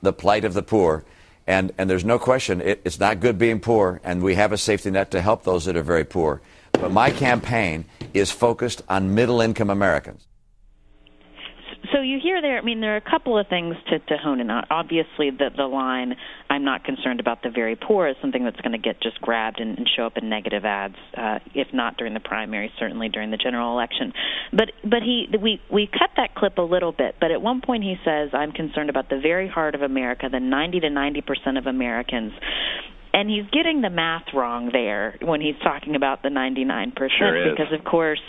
the 0.00 0.12
plight 0.12 0.44
of 0.44 0.54
the 0.54 0.62
poor. 0.62 1.04
And, 1.46 1.72
and 1.78 1.90
there's 1.90 2.04
no 2.04 2.20
question 2.20 2.60
it, 2.60 2.80
it's 2.84 3.00
not 3.00 3.18
good 3.18 3.38
being 3.38 3.58
poor, 3.58 4.00
and 4.04 4.22
we 4.22 4.36
have 4.36 4.52
a 4.52 4.58
safety 4.58 4.90
net 4.90 5.10
to 5.10 5.20
help 5.20 5.42
those 5.42 5.64
that 5.64 5.76
are 5.76 5.82
very 5.82 6.04
poor. 6.04 6.40
But 6.70 6.92
my 6.92 7.10
campaign 7.10 7.84
is 8.14 8.30
focused 8.30 8.82
on 8.88 9.14
middle 9.14 9.40
income 9.40 9.68
Americans 9.68 10.26
you 12.02 12.18
hear 12.22 12.40
there. 12.42 12.58
I 12.58 12.62
mean, 12.62 12.80
there 12.80 12.94
are 12.94 12.96
a 12.96 13.10
couple 13.10 13.38
of 13.38 13.48
things 13.48 13.76
to, 13.88 13.98
to 13.98 14.16
hone 14.16 14.40
in 14.40 14.50
on. 14.50 14.64
Obviously, 14.70 15.30
the 15.30 15.50
the 15.56 15.64
line 15.64 16.14
"I'm 16.50 16.64
not 16.64 16.84
concerned 16.84 17.20
about 17.20 17.42
the 17.42 17.50
very 17.50 17.76
poor" 17.76 18.08
is 18.08 18.16
something 18.20 18.44
that's 18.44 18.60
going 18.60 18.72
to 18.72 18.78
get 18.78 19.00
just 19.00 19.20
grabbed 19.20 19.60
and, 19.60 19.78
and 19.78 19.88
show 19.96 20.06
up 20.06 20.16
in 20.16 20.28
negative 20.28 20.64
ads, 20.64 20.96
uh, 21.16 21.38
if 21.54 21.68
not 21.72 21.96
during 21.96 22.14
the 22.14 22.20
primary, 22.20 22.72
certainly 22.78 23.08
during 23.08 23.30
the 23.30 23.36
general 23.36 23.72
election. 23.72 24.12
But 24.52 24.72
but 24.82 25.02
he 25.02 25.28
we 25.40 25.60
we 25.70 25.86
cut 25.86 26.10
that 26.16 26.34
clip 26.34 26.58
a 26.58 26.62
little 26.62 26.92
bit. 26.92 27.16
But 27.20 27.30
at 27.30 27.40
one 27.40 27.60
point 27.60 27.84
he 27.84 27.96
says, 28.04 28.30
"I'm 28.32 28.52
concerned 28.52 28.90
about 28.90 29.08
the 29.08 29.20
very 29.20 29.48
heart 29.48 29.74
of 29.74 29.82
America, 29.82 30.28
the 30.30 30.40
90 30.40 30.80
to 30.80 30.90
90 30.90 31.20
percent 31.22 31.58
of 31.58 31.66
Americans." 31.66 32.32
and 33.14 33.28
he's 33.28 33.44
getting 33.52 33.82
the 33.82 33.90
math 33.90 34.24
wrong 34.32 34.70
there 34.72 35.18
when 35.20 35.40
he's 35.40 35.58
talking 35.62 35.96
about 35.96 36.22
the 36.22 36.30
99% 36.30 36.94
sure 37.18 37.50
because 37.50 37.72
of 37.78 37.84
course 37.84 38.22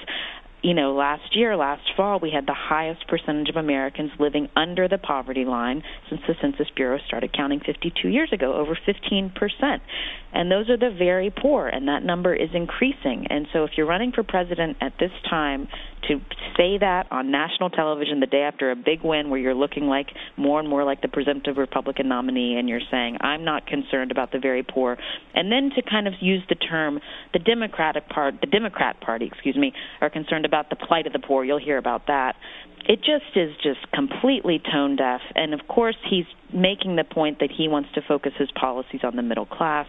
you 0.63 0.73
know, 0.73 0.93
last 0.93 1.35
year, 1.35 1.57
last 1.57 1.83
fall, 1.97 2.19
we 2.21 2.31
had 2.31 2.47
the 2.47 2.55
highest 2.55 3.05
percentage 3.09 3.49
of 3.49 3.57
Americans 3.57 4.11
living 4.17 4.47
under 4.55 4.87
the 4.87 4.97
poverty 4.97 5.43
line 5.43 5.83
since 6.09 6.21
the 6.25 6.35
Census 6.41 6.67
Bureau 6.73 6.99
started 7.05 7.33
counting 7.35 7.59
52 7.59 8.07
years 8.07 8.31
ago, 8.31 8.53
over 8.53 8.77
15%. 8.87 9.81
And 10.31 10.49
those 10.49 10.69
are 10.69 10.77
the 10.77 10.95
very 10.97 11.31
poor, 11.35 11.67
and 11.67 11.89
that 11.89 12.03
number 12.03 12.33
is 12.33 12.49
increasing. 12.53 13.27
And 13.29 13.47
so 13.51 13.65
if 13.65 13.71
you're 13.75 13.85
running 13.85 14.13
for 14.13 14.23
president 14.23 14.77
at 14.79 14.93
this 14.99 15.11
time, 15.29 15.67
to 16.07 16.19
say 16.57 16.77
that 16.79 17.07
on 17.11 17.31
national 17.31 17.69
television 17.69 18.19
the 18.19 18.27
day 18.27 18.41
after 18.41 18.71
a 18.71 18.75
big 18.75 19.03
win 19.03 19.29
where 19.29 19.39
you're 19.39 19.55
looking 19.55 19.83
like 19.83 20.07
more 20.37 20.59
and 20.59 20.67
more 20.67 20.83
like 20.83 21.01
the 21.01 21.07
presumptive 21.07 21.57
Republican 21.57 22.09
nominee 22.09 22.57
and 22.57 22.67
you're 22.67 22.81
saying, 22.91 23.17
I'm 23.21 23.45
not 23.45 23.67
concerned 23.67 24.11
about 24.11 24.31
the 24.31 24.39
very 24.39 24.63
poor, 24.63 24.97
and 25.33 25.51
then 25.51 25.71
to 25.75 25.81
kind 25.81 26.07
of 26.07 26.13
use 26.19 26.43
the 26.49 26.55
term 26.55 26.99
the 27.31 27.39
Democratic 27.39 28.09
part 28.09 28.35
the 28.41 28.47
Democrat 28.47 28.99
Party, 29.01 29.25
excuse 29.25 29.55
me, 29.55 29.73
are 30.01 30.09
concerned 30.09 30.45
about 30.45 30.52
the 30.69 30.75
plight 30.75 31.07
of 31.07 31.13
the 31.13 31.19
poor. 31.19 31.43
You'll 31.43 31.59
hear 31.59 31.77
about 31.77 32.07
that 32.07 32.35
it 32.85 32.97
just 32.97 33.35
is 33.35 33.51
just 33.63 33.79
completely 33.93 34.61
tone 34.71 34.95
deaf. 34.95 35.21
And 35.35 35.53
of 35.53 35.61
course, 35.67 35.95
he's 36.09 36.25
making 36.53 36.95
the 36.95 37.03
point 37.03 37.39
that 37.39 37.49
he 37.55 37.67
wants 37.67 37.89
to 37.95 38.01
focus 38.07 38.33
his 38.37 38.49
policies 38.51 39.01
on 39.03 39.15
the 39.15 39.21
middle 39.21 39.45
class. 39.45 39.87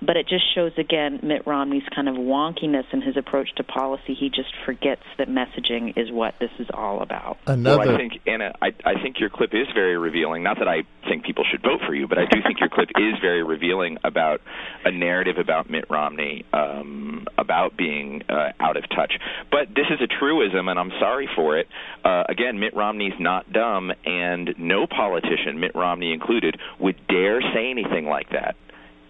But 0.00 0.16
it 0.16 0.28
just 0.28 0.44
shows 0.54 0.72
again 0.78 1.20
Mitt 1.22 1.46
Romney's 1.46 1.86
kind 1.94 2.08
of 2.08 2.16
wonkiness 2.16 2.84
in 2.92 3.02
his 3.02 3.16
approach 3.16 3.54
to 3.56 3.64
policy. 3.64 4.14
He 4.18 4.28
just 4.28 4.50
forgets 4.64 5.02
that 5.18 5.28
messaging 5.28 5.96
is 5.96 6.10
what 6.10 6.34
this 6.40 6.50
is 6.58 6.66
all 6.74 7.02
about. 7.02 7.38
Another. 7.46 7.78
Well, 7.78 7.94
I 7.94 7.96
think 7.96 8.12
Anna, 8.26 8.52
I, 8.60 8.68
I 8.84 9.00
think 9.02 9.20
your 9.20 9.30
clip 9.30 9.50
is 9.52 9.68
very 9.74 9.96
revealing. 9.96 10.42
Not 10.42 10.58
that 10.58 10.68
I 10.68 10.82
think 11.08 11.24
people 11.24 11.44
should 11.50 11.62
vote 11.62 11.80
for 11.86 11.94
you, 11.94 12.08
but 12.08 12.18
I 12.18 12.24
do 12.30 12.42
think 12.42 12.60
your 12.60 12.68
clip 12.68 12.88
is 12.96 13.14
very 13.20 13.42
revealing 13.42 13.98
about 14.04 14.40
a 14.84 14.90
narrative 14.90 15.36
about 15.38 15.70
Mitt 15.70 15.84
Romney, 15.88 16.44
um, 16.52 17.26
about 17.38 17.76
being 17.76 18.22
uh, 18.28 18.50
out 18.58 18.76
of 18.76 18.84
touch. 18.90 19.12
But 19.50 19.68
this 19.68 19.86
is 19.90 20.00
a 20.02 20.06
truism, 20.06 20.68
and 20.68 20.78
I'm 20.78 20.92
sorry 21.00 21.28
for 21.34 21.58
it. 21.58 21.68
Uh, 22.04 22.24
again, 22.28 22.58
Mitt 22.58 22.74
Romney's 22.74 23.18
not 23.18 23.52
dumb, 23.52 23.92
and 24.04 24.54
no 24.58 24.86
politician, 24.86 25.60
Mitt 25.60 25.74
Romney 25.74 26.01
included, 26.10 26.58
would 26.80 26.96
dare 27.06 27.40
say 27.54 27.70
anything 27.70 28.06
like 28.06 28.30
that 28.30 28.56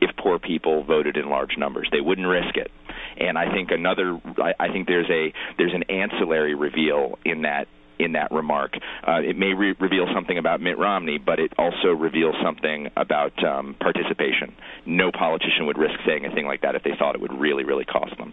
if 0.02 0.10
poor 0.16 0.40
people 0.40 0.82
voted 0.82 1.16
in 1.16 1.30
large 1.30 1.56
numbers. 1.56 1.88
They 1.92 2.00
wouldn't 2.00 2.26
risk 2.26 2.56
it. 2.56 2.72
And 3.16 3.38
I 3.38 3.52
think 3.52 3.70
another, 3.70 4.20
I, 4.36 4.52
I 4.58 4.72
think 4.72 4.88
there's 4.88 5.08
a 5.08 5.32
there's 5.56 5.74
an 5.74 5.84
ancillary 5.84 6.54
reveal 6.54 7.18
in 7.24 7.42
that 7.42 7.68
in 7.98 8.12
that 8.12 8.32
remark. 8.32 8.74
Uh, 9.06 9.20
it 9.22 9.38
may 9.38 9.54
re- 9.54 9.76
reveal 9.78 10.06
something 10.12 10.36
about 10.36 10.60
Mitt 10.60 10.76
Romney, 10.76 11.18
but 11.18 11.38
it 11.38 11.52
also 11.56 11.88
reveals 11.88 12.34
something 12.42 12.90
about 12.96 13.32
um, 13.44 13.76
participation. 13.78 14.56
No 14.84 15.12
politician 15.12 15.66
would 15.66 15.78
risk 15.78 15.94
saying 16.04 16.26
a 16.26 16.34
thing 16.34 16.46
like 16.46 16.62
that 16.62 16.74
if 16.74 16.82
they 16.82 16.96
thought 16.98 17.14
it 17.14 17.20
would 17.20 17.38
really, 17.38 17.64
really 17.64 17.84
cost 17.84 18.16
them. 18.18 18.32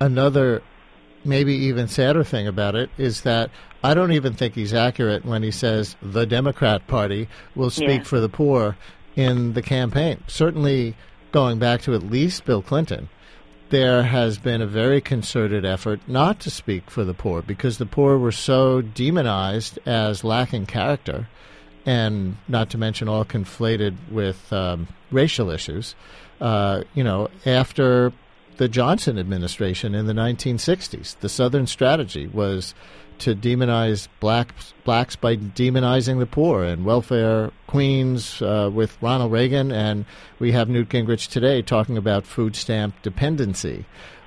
Another 0.00 0.62
maybe 1.24 1.54
even 1.54 1.88
sadder 1.88 2.24
thing 2.24 2.46
about 2.46 2.74
it 2.74 2.90
is 2.98 3.22
that 3.22 3.50
I 3.82 3.94
don't 3.94 4.12
even 4.12 4.34
think 4.34 4.54
he's 4.54 4.74
accurate 4.74 5.24
when 5.24 5.42
he 5.42 5.50
says 5.50 5.96
the 6.02 6.26
Democrat 6.26 6.86
Party 6.86 7.28
will 7.54 7.70
speak 7.70 8.00
Yeah. 8.00 8.04
for 8.04 8.20
the 8.20 8.28
poor 8.28 8.76
in 9.16 9.52
the 9.54 9.62
campaign. 9.62 10.22
Certainly, 10.26 10.94
going 11.32 11.58
back 11.58 11.82
to 11.82 11.94
at 11.94 12.02
least 12.02 12.44
Bill 12.44 12.62
Clinton, 12.62 13.08
there 13.70 14.02
has 14.02 14.36
been 14.38 14.60
a 14.60 14.66
very 14.66 15.00
concerted 15.00 15.64
effort 15.64 16.00
not 16.06 16.40
to 16.40 16.50
speak 16.50 16.90
for 16.90 17.04
the 17.04 17.14
poor 17.14 17.40
because 17.40 17.78
the 17.78 17.86
poor 17.86 18.18
were 18.18 18.32
so 18.32 18.80
demonized 18.82 19.78
as 19.86 20.24
lacking 20.24 20.66
character, 20.66 21.28
and 21.86 22.36
not 22.48 22.68
to 22.70 22.78
mention 22.78 23.08
all 23.08 23.24
conflated 23.24 23.94
with 24.10 24.52
um, 24.52 24.88
racial 25.10 25.50
issues. 25.50 25.94
Uh, 26.40 26.82
you 26.94 27.04
know, 27.04 27.28
after 27.46 28.12
the 28.60 28.68
Johnson 28.68 29.18
administration 29.18 29.94
in 29.94 30.04
the 30.04 30.12
1960s. 30.12 31.18
The 31.20 31.30
Southern 31.30 31.66
strategy 31.66 32.26
was 32.26 32.74
to 33.20 33.34
demonize 33.34 34.06
black, 34.20 34.54
blacks 34.84 35.16
by 35.16 35.36
demonizing 35.36 36.18
the 36.18 36.26
poor 36.26 36.62
and 36.64 36.84
welfare 36.84 37.52
queens 37.66 38.42
uh, 38.42 38.68
with 38.70 38.98
Ronald 39.00 39.32
Reagan. 39.32 39.72
And 39.72 40.04
we 40.38 40.52
have 40.52 40.68
Newt 40.68 40.90
Gingrich 40.90 41.30
today 41.30 41.62
talking 41.62 41.96
about 41.96 42.26
food 42.26 42.54
stamp 42.54 43.00
dependency. 43.00 43.86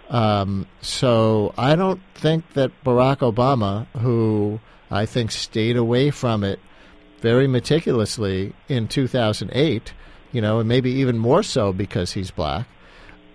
Um, 0.10 0.66
so 0.82 1.54
I 1.56 1.76
don't 1.76 2.02
think 2.16 2.54
that 2.54 2.72
Barack 2.84 3.18
Obama, 3.18 3.86
who 4.00 4.60
I 4.90 5.06
think 5.06 5.30
stayed 5.30 5.78
away 5.78 6.10
from 6.10 6.44
it 6.44 6.60
very 7.22 7.46
meticulously 7.46 8.54
in 8.68 8.88
2008, 8.88 9.94
you 10.32 10.42
know, 10.42 10.58
and 10.58 10.68
maybe 10.68 10.90
even 10.90 11.20
more 11.20 11.44
so 11.44 11.72
because 11.72 12.14
he's 12.14 12.32
black, 12.32 12.66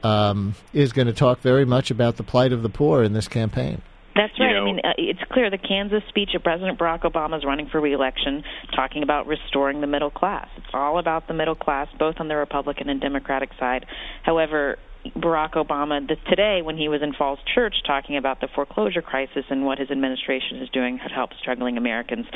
um, 0.02 0.54
is 0.72 0.92
going 0.92 1.06
to 1.06 1.12
talk 1.12 1.40
very 1.40 1.64
much 1.64 1.90
about 1.90 2.16
the 2.16 2.22
plight 2.22 2.52
of 2.52 2.62
the 2.62 2.68
poor 2.68 3.02
in 3.02 3.12
this 3.12 3.28
campaign. 3.28 3.82
That's 4.14 4.36
You 4.36 4.46
right. 4.46 4.52
know- 4.54 4.62
I 4.62 4.64
mean, 4.64 4.80
uh, 4.82 4.92
it's 4.98 5.22
clear 5.30 5.48
the 5.48 5.58
Kansas 5.58 6.02
speech 6.08 6.34
of 6.34 6.42
President 6.42 6.76
Barack 6.78 7.02
Obama 7.02 7.38
is 7.38 7.44
running 7.44 7.68
for 7.68 7.80
reelection, 7.80 8.42
talking 8.74 9.04
about 9.04 9.28
restoring 9.28 9.80
the 9.80 9.86
middle 9.86 10.10
class. 10.10 10.48
It's 10.56 10.74
all 10.74 10.98
about 10.98 11.28
the 11.28 11.34
middle 11.34 11.54
class, 11.54 11.86
both 11.98 12.16
on 12.18 12.26
the 12.26 12.36
Republican 12.36 12.88
and 12.88 13.00
Democratic 13.00 13.50
side. 13.60 13.86
However, 14.24 14.78
Barack 15.16 15.52
Obama 15.52 16.06
the, 16.06 16.16
today, 16.28 16.62
when 16.62 16.76
he 16.76 16.88
was 16.88 17.00
in 17.00 17.12
Falls 17.12 17.38
Church 17.54 17.76
talking 17.86 18.16
about 18.16 18.40
the 18.40 18.48
foreclosure 18.48 19.02
crisis 19.02 19.44
and 19.50 19.64
what 19.64 19.78
his 19.78 19.90
administration 19.90 20.58
is 20.58 20.68
doing 20.70 20.98
to 20.98 21.14
help 21.14 21.30
struggling 21.40 21.76
Americans, 21.76 22.26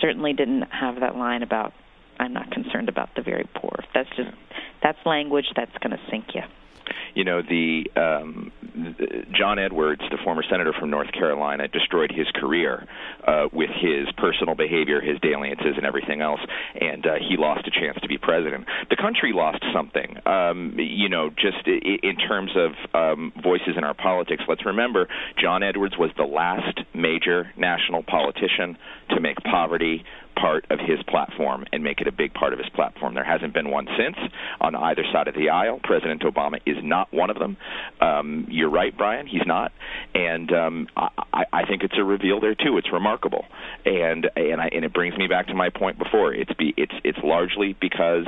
certainly 0.00 0.34
didn't 0.34 0.62
have 0.70 1.00
that 1.00 1.16
line 1.16 1.42
about 1.42 1.72
"I'm 2.20 2.34
not 2.34 2.50
concerned 2.50 2.90
about 2.90 3.14
the 3.16 3.22
very 3.22 3.48
poor." 3.54 3.82
That's 3.94 4.10
just 4.16 4.30
that's 4.82 4.98
language 5.06 5.46
that's 5.56 5.76
going 5.78 5.92
to 5.92 6.00
sink 6.10 6.26
you. 6.34 6.42
You 7.14 7.24
know 7.24 7.42
the 7.42 7.84
um 7.96 8.52
John 9.32 9.58
Edwards, 9.58 10.02
the 10.10 10.18
former 10.24 10.42
senator 10.48 10.72
from 10.72 10.90
North 10.90 11.12
Carolina, 11.12 11.68
destroyed 11.68 12.10
his 12.10 12.26
career 12.34 12.86
uh, 13.26 13.48
with 13.52 13.70
his 13.70 14.08
personal 14.16 14.54
behavior, 14.54 15.00
his 15.00 15.18
dalliances, 15.20 15.74
and 15.76 15.84
everything 15.84 16.20
else, 16.22 16.40
and 16.80 17.06
uh, 17.06 17.14
he 17.16 17.36
lost 17.36 17.66
a 17.66 17.70
chance 17.70 17.98
to 18.00 18.08
be 18.08 18.16
president. 18.16 18.66
The 18.88 18.96
country 18.96 19.32
lost 19.34 19.62
something, 19.74 20.16
um, 20.26 20.74
you 20.78 21.08
know, 21.08 21.30
just 21.30 21.66
in 21.66 22.16
terms 22.16 22.52
of 22.56 22.72
um, 22.94 23.32
voices 23.42 23.74
in 23.76 23.84
our 23.84 23.94
politics. 23.94 24.42
Let's 24.48 24.64
remember, 24.64 25.08
John 25.40 25.62
Edwards 25.62 25.96
was 25.98 26.10
the 26.16 26.24
last 26.24 26.80
major 26.94 27.52
national 27.56 28.02
politician 28.02 28.76
to 29.10 29.20
make 29.20 29.36
poverty 29.44 30.04
part 30.34 30.66
of 30.70 30.78
his 30.78 31.02
platform 31.08 31.64
and 31.72 31.82
make 31.82 32.00
it 32.00 32.06
a 32.06 32.12
big 32.12 32.34
part 32.34 32.52
of 32.52 32.58
his 32.58 32.68
platform. 32.70 33.14
There 33.14 33.24
hasn't 33.24 33.54
been 33.54 33.70
one 33.70 33.86
since 33.96 34.16
on 34.60 34.74
either 34.74 35.04
side 35.12 35.28
of 35.28 35.34
the 35.34 35.50
aisle. 35.50 35.80
President 35.82 36.22
Obama 36.22 36.60
is 36.66 36.76
not 36.82 37.12
one 37.12 37.30
of 37.30 37.38
them. 37.38 37.56
Um, 38.00 38.46
you're 38.48 38.70
right, 38.70 38.96
Brian. 38.96 39.26
He's 39.26 39.46
not, 39.46 39.72
and 40.14 40.52
um, 40.52 40.88
I, 40.96 41.44
I 41.52 41.64
think 41.66 41.82
it's 41.82 41.96
a 41.98 42.04
reveal 42.04 42.40
there 42.40 42.54
too. 42.54 42.78
It's 42.78 42.92
remarkable, 42.92 43.44
and 43.84 44.28
and 44.36 44.60
I, 44.60 44.68
and 44.68 44.84
it 44.84 44.92
brings 44.92 45.16
me 45.16 45.28
back 45.28 45.46
to 45.48 45.54
my 45.54 45.70
point 45.70 45.98
before. 45.98 46.34
It's 46.34 46.52
be 46.54 46.74
it's 46.76 46.94
it's 47.04 47.18
largely 47.22 47.76
because 47.80 48.26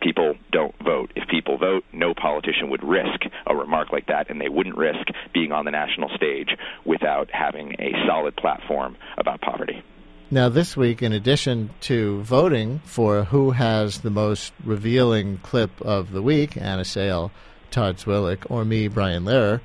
people 0.00 0.34
don't 0.52 0.74
vote. 0.84 1.12
If 1.16 1.28
people 1.28 1.58
vote, 1.58 1.84
no 1.92 2.14
politician 2.14 2.70
would 2.70 2.84
risk 2.84 3.20
a 3.46 3.54
remark 3.54 3.92
like 3.92 4.06
that, 4.06 4.30
and 4.30 4.40
they 4.40 4.48
wouldn't 4.48 4.76
risk 4.76 5.08
being 5.34 5.52
on 5.52 5.64
the 5.64 5.70
national 5.70 6.10
stage 6.16 6.50
without 6.84 7.28
having 7.32 7.72
a 7.78 7.92
solid 8.06 8.36
platform 8.36 8.96
about 9.16 9.40
poverty. 9.40 9.82
Now, 10.30 10.50
this 10.50 10.76
week, 10.76 11.02
in 11.02 11.14
addition 11.14 11.70
to 11.82 12.20
voting 12.20 12.80
for 12.84 13.24
who 13.24 13.52
has 13.52 14.00
the 14.00 14.10
most 14.10 14.52
revealing 14.62 15.38
clip 15.38 15.80
of 15.80 16.12
the 16.12 16.20
week, 16.20 16.54
Anna 16.54 16.84
Sale, 16.84 17.32
Todd 17.70 17.96
Zwillich, 17.96 18.44
or 18.50 18.66
me, 18.66 18.88
Brian 18.88 19.24
Lehrer, 19.24 19.62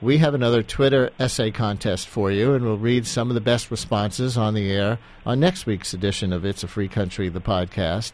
we 0.00 0.16
have 0.16 0.32
another 0.32 0.62
Twitter 0.62 1.10
essay 1.18 1.50
contest 1.50 2.08
for 2.08 2.30
you, 2.30 2.54
and 2.54 2.64
we'll 2.64 2.78
read 2.78 3.06
some 3.06 3.28
of 3.28 3.34
the 3.34 3.42
best 3.42 3.70
responses 3.70 4.38
on 4.38 4.54
the 4.54 4.72
air 4.72 4.98
on 5.26 5.38
next 5.38 5.66
week's 5.66 5.92
edition 5.92 6.32
of 6.32 6.46
It's 6.46 6.64
a 6.64 6.68
Free 6.68 6.88
Country, 6.88 7.28
the 7.28 7.38
podcast. 7.42 8.12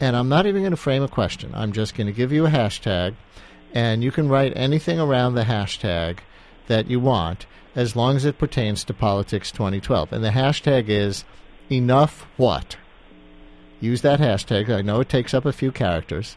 And 0.00 0.16
I'm 0.16 0.28
not 0.28 0.44
even 0.44 0.60
going 0.60 0.72
to 0.72 0.76
frame 0.76 1.02
a 1.02 1.08
question. 1.08 1.52
I'm 1.54 1.72
just 1.72 1.94
going 1.94 2.08
to 2.08 2.12
give 2.12 2.30
you 2.30 2.44
a 2.44 2.50
hashtag, 2.50 3.14
and 3.72 4.04
you 4.04 4.12
can 4.12 4.28
write 4.28 4.52
anything 4.54 5.00
around 5.00 5.34
the 5.34 5.44
hashtag 5.44 6.18
that 6.66 6.90
you 6.90 7.00
want 7.00 7.46
as 7.78 7.94
long 7.94 8.16
as 8.16 8.24
it 8.24 8.38
pertains 8.38 8.82
to 8.82 8.92
Politics 8.92 9.52
2012. 9.52 10.12
And 10.12 10.24
the 10.24 10.30
hashtag 10.30 10.88
is 10.88 11.24
enough 11.70 12.26
what? 12.36 12.76
Use 13.80 14.02
that 14.02 14.18
hashtag. 14.18 14.68
I 14.68 14.82
know 14.82 14.98
it 14.98 15.08
takes 15.08 15.32
up 15.32 15.44
a 15.44 15.52
few 15.52 15.70
characters, 15.70 16.36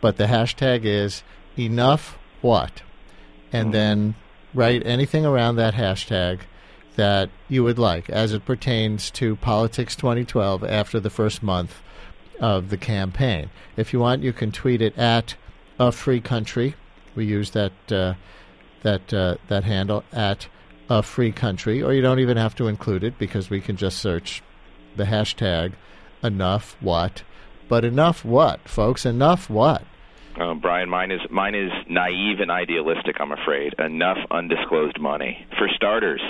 but 0.00 0.16
the 0.16 0.24
hashtag 0.24 0.86
is 0.86 1.22
enough 1.58 2.18
what? 2.40 2.80
And 3.52 3.74
then 3.74 4.14
write 4.54 4.86
anything 4.86 5.26
around 5.26 5.56
that 5.56 5.74
hashtag 5.74 6.40
that 6.96 7.28
you 7.50 7.62
would 7.64 7.78
like 7.78 8.08
as 8.08 8.32
it 8.32 8.46
pertains 8.46 9.10
to 9.10 9.36
Politics 9.36 9.94
2012 9.94 10.64
after 10.64 10.98
the 10.98 11.10
first 11.10 11.42
month 11.42 11.82
of 12.40 12.70
the 12.70 12.78
campaign. 12.78 13.50
If 13.76 13.92
you 13.92 14.00
want, 14.00 14.22
you 14.22 14.32
can 14.32 14.52
tweet 14.52 14.80
it 14.80 14.96
at 14.96 15.34
a 15.78 15.92
free 15.92 16.22
country. 16.22 16.76
We 17.14 17.26
use 17.26 17.50
that 17.50 17.72
uh, 17.92 18.14
that 18.80 19.12
uh, 19.12 19.36
that 19.48 19.64
handle 19.64 20.02
at 20.14 20.48
a 20.88 21.02
free 21.02 21.32
country, 21.32 21.82
or 21.82 21.92
you 21.92 22.00
don't 22.02 22.18
even 22.20 22.36
have 22.36 22.54
to 22.56 22.66
include 22.68 23.04
it 23.04 23.18
because 23.18 23.50
we 23.50 23.60
can 23.60 23.76
just 23.76 23.98
search 23.98 24.42
the 24.96 25.04
hashtag 25.04 25.72
enough 26.22 26.76
what. 26.80 27.22
But 27.68 27.84
enough 27.84 28.24
what, 28.24 28.66
folks? 28.68 29.04
Enough 29.04 29.50
what? 29.50 29.82
Uh, 30.40 30.54
Brian, 30.54 30.88
mine 30.88 31.10
is 31.10 31.20
mine 31.30 31.54
is 31.54 31.70
naive 31.88 32.40
and 32.40 32.50
idealistic. 32.50 33.16
I'm 33.20 33.32
afraid 33.32 33.74
enough 33.78 34.18
undisclosed 34.30 34.98
money 35.00 35.46
for 35.58 35.68
starters. 35.74 36.20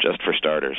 just 0.00 0.22
for 0.22 0.32
starters. 0.32 0.78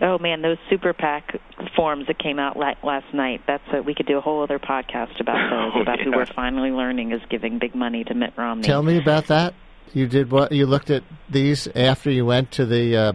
Oh 0.00 0.18
man, 0.18 0.42
those 0.42 0.58
super 0.68 0.92
PAC 0.92 1.40
forms 1.76 2.06
that 2.08 2.18
came 2.18 2.38
out 2.38 2.56
la- 2.56 2.74
last 2.82 3.12
night. 3.14 3.42
That's 3.46 3.62
a, 3.72 3.80
we 3.82 3.94
could 3.94 4.06
do 4.06 4.18
a 4.18 4.20
whole 4.20 4.42
other 4.42 4.58
podcast 4.58 5.18
about 5.20 5.50
those. 5.50 5.72
Oh, 5.76 5.80
about 5.82 6.00
who 6.00 6.12
we're 6.12 6.26
finally 6.26 6.70
learning 6.70 7.12
is 7.12 7.20
giving 7.30 7.58
big 7.58 7.74
money 7.74 8.04
to 8.04 8.14
Mitt 8.14 8.34
Romney. 8.36 8.64
Tell 8.66 8.82
me 8.82 8.98
about 8.98 9.26
that. 9.28 9.54
You 9.92 10.06
did 10.06 10.30
what? 10.30 10.52
You 10.52 10.66
looked 10.66 10.90
at 10.90 11.02
these 11.30 11.68
after 11.68 12.10
you 12.10 12.26
went 12.26 12.50
to 12.52 12.66
the 12.66 12.96
uh, 12.96 13.12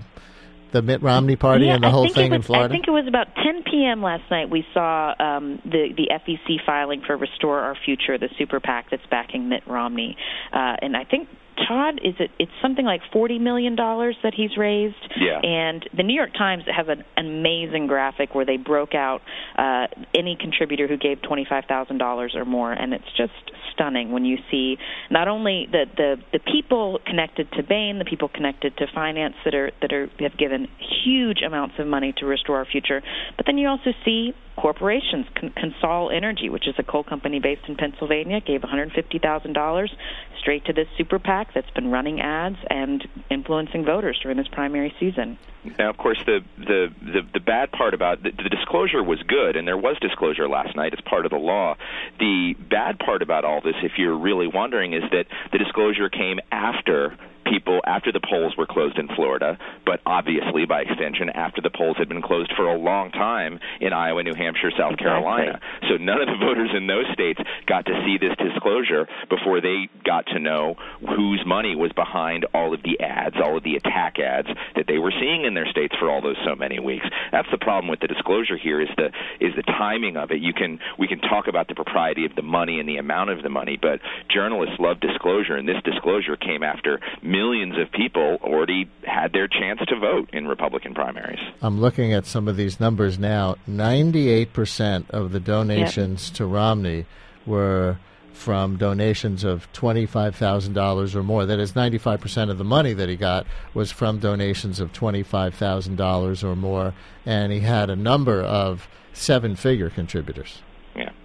the 0.71 0.81
Mitt 0.81 1.01
Romney 1.01 1.35
party 1.35 1.65
yeah, 1.65 1.75
and 1.75 1.83
the 1.83 1.89
whole 1.89 2.07
thing 2.09 2.31
it 2.31 2.35
in 2.35 2.41
Florida. 2.41 2.73
I 2.73 2.75
think 2.75 2.87
it 2.87 2.91
was 2.91 3.07
about 3.07 3.27
10 3.35 3.63
p.m. 3.63 4.01
last 4.01 4.29
night. 4.29 4.49
We 4.49 4.65
saw 4.73 5.13
um, 5.19 5.61
the 5.65 5.93
the 5.95 6.09
FEC 6.11 6.65
filing 6.65 7.01
for 7.05 7.17
Restore 7.17 7.59
Our 7.59 7.75
Future, 7.85 8.17
the 8.17 8.29
super 8.37 8.59
PAC 8.59 8.89
that's 8.91 9.05
backing 9.09 9.49
Mitt 9.49 9.65
Romney, 9.67 10.17
uh, 10.53 10.75
and 10.81 10.95
I 10.95 11.03
think. 11.03 11.27
Todd, 11.67 11.99
is 12.03 12.15
it? 12.19 12.31
It's 12.39 12.51
something 12.61 12.85
like 12.85 13.01
forty 13.11 13.39
million 13.39 13.75
dollars 13.75 14.15
that 14.23 14.33
he's 14.35 14.57
raised. 14.57 14.95
Yeah. 15.19 15.39
And 15.41 15.87
the 15.95 16.03
New 16.03 16.13
York 16.15 16.33
Times 16.33 16.63
has 16.65 16.87
an 16.87 17.03
amazing 17.17 17.87
graphic 17.87 18.33
where 18.35 18.45
they 18.45 18.57
broke 18.57 18.95
out 18.95 19.21
uh, 19.57 19.87
any 20.15 20.37
contributor 20.39 20.87
who 20.87 20.97
gave 20.97 21.21
twenty 21.21 21.45
five 21.49 21.65
thousand 21.67 21.97
dollars 21.97 22.33
or 22.35 22.45
more, 22.45 22.71
and 22.71 22.93
it's 22.93 23.11
just 23.17 23.33
stunning 23.73 24.11
when 24.11 24.25
you 24.25 24.37
see 24.51 24.77
not 25.09 25.27
only 25.27 25.67
the, 25.71 25.85
the 25.95 26.15
the 26.33 26.39
people 26.39 26.99
connected 27.05 27.51
to 27.53 27.63
Bain, 27.63 27.99
the 27.99 28.05
people 28.05 28.29
connected 28.29 28.75
to 28.77 28.85
finance 28.93 29.35
that 29.45 29.53
are 29.53 29.71
that 29.81 29.93
are 29.93 30.09
have 30.19 30.37
given 30.37 30.67
huge 31.05 31.41
amounts 31.45 31.75
of 31.79 31.87
money 31.87 32.13
to 32.17 32.25
restore 32.25 32.57
our 32.57 32.65
future, 32.65 33.01
but 33.37 33.45
then 33.45 33.57
you 33.57 33.67
also 33.67 33.91
see 34.05 34.33
corporations. 34.59 35.25
Con- 35.39 35.53
Consol 35.57 36.15
Energy, 36.15 36.49
which 36.49 36.67
is 36.67 36.75
a 36.77 36.83
coal 36.83 37.03
company 37.03 37.39
based 37.39 37.61
in 37.67 37.75
Pennsylvania, 37.75 38.41
gave 38.41 38.63
one 38.63 38.69
hundred 38.69 38.91
fifty 38.93 39.19
thousand 39.19 39.53
dollars 39.53 39.93
straight 40.39 40.65
to 40.65 40.73
this 40.73 40.87
super 40.97 41.19
PAC 41.19 41.53
that's 41.53 41.69
been 41.71 41.91
running 41.91 42.19
ads 42.21 42.57
and 42.69 43.07
influencing 43.29 43.85
voters 43.85 44.19
during 44.21 44.37
this 44.37 44.47
primary 44.51 44.93
season. 44.99 45.37
Now, 45.77 45.89
of 45.89 45.97
course, 45.97 46.21
the 46.25 46.39
the 46.57 46.87
the, 47.01 47.21
the 47.33 47.39
bad 47.39 47.71
part 47.71 47.93
about 47.93 48.23
the, 48.23 48.31
the 48.31 48.49
disclosure 48.49 49.03
was 49.03 49.19
good, 49.27 49.55
and 49.55 49.67
there 49.67 49.77
was 49.77 49.97
disclosure 50.01 50.47
last 50.47 50.75
night 50.75 50.93
as 50.93 51.01
part 51.01 51.25
of 51.25 51.31
the 51.31 51.37
law. 51.37 51.75
The 52.19 52.55
bad 52.69 52.99
part 52.99 53.21
about 53.21 53.45
all 53.45 53.61
this, 53.61 53.75
if 53.83 53.93
you're 53.97 54.17
really 54.17 54.47
wondering, 54.47 54.93
is 54.93 55.03
that 55.11 55.25
the 55.51 55.57
disclosure 55.57 56.09
came 56.09 56.39
after 56.51 57.17
people 57.49 57.81
after 57.85 58.11
the 58.11 58.21
polls 58.21 58.55
were 58.57 58.67
closed 58.67 58.97
in 58.97 59.07
Florida, 59.15 59.57
but 59.85 59.99
obviously 60.05 60.65
by 60.65 60.81
extension 60.81 61.29
after 61.29 61.61
the 61.61 61.69
polls 61.69 61.97
had 61.97 62.07
been 62.07 62.21
closed 62.21 62.53
for 62.55 62.67
a 62.67 62.77
long 62.77 63.11
time 63.11 63.59
in 63.81 63.91
Iowa, 63.91 64.23
New 64.23 64.35
Hampshire, 64.35 64.71
South 64.77 64.97
Carolina. 64.97 65.59
So 65.89 65.97
none 65.97 66.21
of 66.21 66.27
the 66.27 66.37
voters 66.45 66.69
in 66.75 66.87
those 66.87 67.05
states 67.13 67.39
got 67.65 67.85
to 67.87 67.93
see 68.05 68.17
this 68.17 68.37
disclosure 68.37 69.07
before 69.29 69.61
they 69.61 69.89
got 70.05 70.27
to 70.27 70.39
know 70.39 70.75
whose 71.01 71.43
money 71.45 71.75
was 71.75 71.91
behind 71.93 72.45
all 72.53 72.73
of 72.73 72.83
the 72.83 72.99
ads, 72.99 73.35
all 73.43 73.57
of 73.57 73.63
the 73.63 73.75
attack 73.75 74.19
ads 74.19 74.47
that 74.75 74.85
they 74.87 74.97
were 74.97 75.13
seeing 75.19 75.45
in 75.45 75.53
their 75.53 75.67
states 75.67 75.95
for 75.99 76.09
all 76.09 76.21
those 76.21 76.37
so 76.45 76.55
many 76.55 76.79
weeks. 76.79 77.05
That's 77.31 77.49
the 77.51 77.57
problem 77.57 77.89
with 77.89 77.99
the 77.99 78.07
disclosure 78.07 78.57
here 78.57 78.81
is 78.81 78.89
the 78.95 79.09
is 79.39 79.55
the 79.55 79.63
timing 79.63 80.17
of 80.17 80.31
it. 80.31 80.39
You 80.41 80.53
can 80.53 80.79
we 80.97 81.07
can 81.07 81.19
talk 81.19 81.47
about 81.47 81.67
the 81.67 81.75
propriety 81.75 82.25
of 82.25 82.35
the 82.35 82.41
money 82.41 82.79
and 82.79 82.87
the 82.87 82.97
amount 82.97 83.31
of 83.31 83.41
the 83.41 83.49
money, 83.49 83.77
but 83.81 83.99
journalists 84.29 84.75
love 84.79 84.99
disclosure 84.99 85.55
and 85.55 85.67
this 85.67 85.81
disclosure 85.83 86.35
came 86.35 86.63
after 86.63 86.99
millions 87.21 87.38
of 87.39 87.91
people 87.91 88.37
already 88.41 88.89
had 89.03 89.31
their 89.33 89.47
chance 89.47 89.79
to 89.87 89.99
vote 89.99 90.29
in 90.33 90.47
Republican 90.47 90.93
primaries. 90.93 91.39
I'm 91.61 91.79
looking 91.79 92.13
at 92.13 92.25
some 92.25 92.47
of 92.47 92.57
these 92.57 92.79
numbers 92.79 93.17
now. 93.17 93.55
98% 93.67 95.09
of 95.11 95.31
the 95.31 95.39
donations 95.39 96.29
to 96.31 96.45
Romney 96.45 97.05
were 97.45 97.97
from 98.33 98.77
donations 98.77 99.43
of 99.43 99.71
$25,000 99.73 101.15
or 101.15 101.23
more. 101.23 101.45
That 101.45 101.59
is, 101.59 101.73
95% 101.73 102.49
of 102.49 102.57
the 102.57 102.63
money 102.63 102.93
that 102.93 103.09
he 103.09 103.15
got 103.15 103.45
was 103.73 103.91
from 103.91 104.19
donations 104.19 104.79
of 104.79 104.93
$25,000 104.93 106.43
or 106.43 106.55
more. 106.55 106.93
And 107.25 107.51
he 107.51 107.59
had 107.61 107.89
a 107.89 107.95
number 107.95 108.41
of 108.41 108.87
seven 109.13 109.55
figure 109.55 109.89
contributors. 109.89 110.61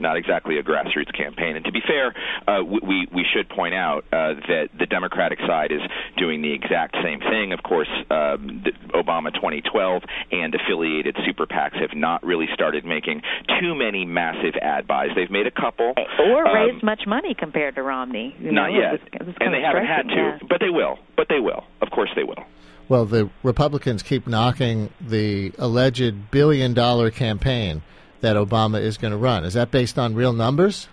Yeah, 0.05 0.09
not 0.09 0.17
exactly 0.17 0.59
a 0.59 0.63
grassroots 0.63 1.13
campaign. 1.17 1.57
And 1.57 1.65
to 1.65 1.73
be 1.73 1.81
fair, 1.81 2.15
uh, 2.47 2.63
we 2.63 3.09
we 3.13 3.25
should 3.33 3.49
point 3.49 3.75
out 3.75 4.05
uh, 4.13 4.35
that 4.49 4.69
the 4.79 4.87
Democratic 4.87 5.39
side 5.41 5.73
is 5.73 5.81
doing 6.17 6.43
the 6.43 6.53
exact 6.53 6.97
same 7.03 7.21
thing. 7.21 7.53
Of 7.53 7.63
course, 7.63 7.89
um, 8.11 8.63
the 8.65 8.73
Obama 8.93 9.33
2012 9.35 10.03
and 10.33 10.55
affiliated 10.55 11.17
super 11.27 11.47
PACs 11.47 11.81
have 11.81 11.95
not 11.95 12.25
really 12.25 12.47
started 12.55 12.85
making 12.85 13.23
too 13.61 13.75
many 13.75 14.05
massive 14.05 14.55
ad 14.61 14.87
buys. 14.87 15.11
They've 15.15 15.31
made 15.31 15.47
a 15.47 15.51
couple, 15.51 15.95
or 15.97 16.47
um, 16.47 16.55
raised 16.55 16.85
much 16.85 17.03
money 17.07 17.35
compared 17.35 17.75
to 17.77 17.83
Romney. 17.83 18.37
You 18.39 18.53
not 18.53 18.71
know, 18.71 18.79
yet, 18.79 18.95
it 18.95 19.01
was, 19.01 19.09
it 19.13 19.27
was 19.27 19.37
and 19.41 19.55
they 19.55 19.63
haven't 19.63 19.87
had 19.87 20.09
to, 20.09 20.15
yeah. 20.15 20.39
but 20.49 20.61
they 20.61 20.71
will. 20.71 20.99
But 21.17 21.29
they 21.29 21.41
will. 21.41 21.65
Of 21.81 21.91
course, 21.91 22.11
they 22.15 22.25
will. 22.25 22.45
Well, 22.89 23.07
the 23.07 23.31
Republicans 23.43 24.03
keep 24.03 24.27
knocking 24.27 24.91
the 25.01 25.53
alleged 25.59 26.31
billion 26.31 26.75
dollar 26.75 27.11
campaign 27.11 27.83
that 28.25 28.37
Obama 28.37 28.81
is 28.81 28.97
going 28.97 29.13
to 29.13 29.19
run. 29.19 29.45
Is 29.45 29.53
that 29.53 29.71
based 29.71 29.99
on 29.99 30.15
real 30.15 30.33
numbers? 30.33 30.89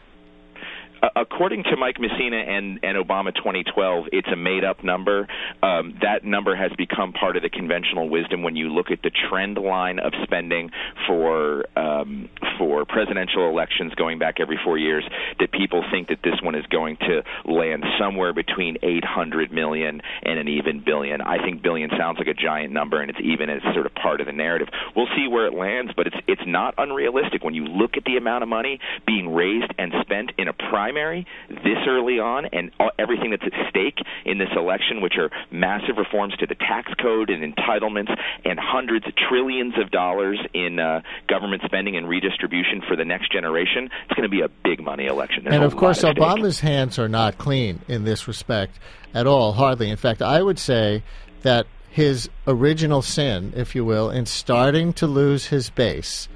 Uh, 1.02 1.10
according 1.16 1.64
to 1.64 1.76
Mike 1.78 2.00
Messina 2.00 2.38
and, 2.38 2.80
and 2.84 2.98
Obama 2.98 3.34
2012, 3.34 4.06
it's 4.12 4.28
a 4.32 4.36
made 4.36 4.64
up 4.64 4.84
number. 4.84 5.28
Um, 5.64 5.98
that 6.02 6.24
number 6.24 6.56
has 6.56 6.72
become 6.78 7.14
part 7.14 7.36
of 7.36 7.44
the 7.44 7.50
conventional 7.50 8.10
wisdom 8.10 8.44
when 8.44 8.56
you 8.56 8.70
look 8.70 8.92
at 8.92 9.02
the 9.02 9.12
trend 9.30 9.58
line 9.58 10.00
of 10.00 10.14
spending 10.24 10.70
for 11.08 11.66
um, 11.78 12.30
for 12.58 12.86
presidential 12.86 13.50
elections 13.50 13.94
going 13.96 14.20
back 14.20 14.36
every 14.40 14.60
four 14.64 14.78
years. 14.78 15.04
That 15.40 15.52
people 15.52 15.84
think 15.92 16.10
that 16.10 16.20
this 16.24 16.36
one 16.44 16.56
is 16.56 16.66
going 16.68 16.98
to 16.98 17.24
land 17.46 17.84
somewhere 18.00 18.34
between 18.34 18.78
800 18.84 19.52
million 19.52 20.02
and 20.24 20.40
an 20.40 20.48
even 20.48 20.84
billion. 20.86 21.22
I 21.22 21.44
think 21.44 21.64
billion 21.64 21.90
sounds 21.98 22.18
like 22.20 22.28
a 22.28 22.34
giant 22.34 22.74
number, 22.74 23.02
and 23.02 23.10
it's 23.10 23.20
even 23.24 23.50
as 23.50 23.62
sort 23.74 23.86
of 23.86 23.96
part 23.96 24.22
of 24.22 24.28
the 24.28 24.34
narrative. 24.34 24.68
We'll 24.96 25.10
see 25.16 25.28
where 25.28 25.48
it 25.48 25.54
lands, 25.54 25.94
but 25.96 26.08
it's 26.08 26.18
it's 26.28 26.42
not 26.46 26.76
unrealistic 26.78 27.44
when 27.44 27.56
you 27.56 27.66
look 27.66 27.98
at 27.98 28.04
the 28.06 28.18
amount 28.18 28.44
of 28.44 28.50
money 28.50 28.80
being 29.08 29.34
raised 29.34 29.74
and 29.78 29.92
spent 30.02 30.32
in 30.38 30.48
a 30.48 30.54
primary 30.92 31.26
this 31.48 31.78
early 31.88 32.20
on, 32.20 32.46
and 32.52 32.72
everything 33.00 33.32
that's 33.32 33.44
at 33.44 33.70
stake 33.70 33.98
in 34.26 34.38
this 34.38 34.50
election, 34.56 35.02
which 35.02 35.14
are 35.18 35.30
massive 35.52 35.98
reforms 35.98 36.36
to 36.38 36.46
the 36.46 36.56
tax 36.56 36.92
code 37.02 37.30
and 37.30 37.42
entitlements, 37.44 38.14
and 38.46 38.60
hundreds 38.60 39.06
of 39.08 39.14
trillions 39.16 39.74
of 39.82 39.92
dollars 39.92 40.40
in 40.54 40.80
uh, 40.80 41.02
government 41.28 41.62
spending 41.66 41.96
and 41.96 42.08
redistribution 42.08 42.82
for 42.88 42.96
the 42.96 43.06
next 43.06 43.32
generation. 43.32 43.90
It's 44.06 44.16
going 44.16 44.30
to 44.30 44.30
be 44.30 44.42
a 44.42 44.50
big 44.64 44.84
money 44.84 45.06
election. 45.06 45.44
There's 45.44 45.56
and 45.56 45.64
of 45.64 45.76
course, 45.76 46.04
lot 46.04 46.12
at 46.12 46.16
stake. 46.18 46.28
Obama's 46.28 46.60
hands 46.60 47.00
are 47.00 47.10
not 47.10 47.38
clean 47.38 47.82
in 47.88 48.04
this 48.04 48.28
respect 48.28 48.78
at 49.14 49.28
all, 49.28 49.54
hardly. 49.54 49.90
In 49.90 49.98
fact, 49.98 50.22
I 50.22 50.42
would 50.42 50.60
say 50.60 51.04
that 51.42 51.68
his 51.90 52.30
original 52.48 53.02
sin, 53.02 53.54
if 53.56 53.76
you 53.76 53.84
will, 53.84 54.10
in 54.10 54.26
starting 54.26 54.94
to 54.94 55.08
lose 55.08 55.48
his 55.48 55.70
base 55.70 56.28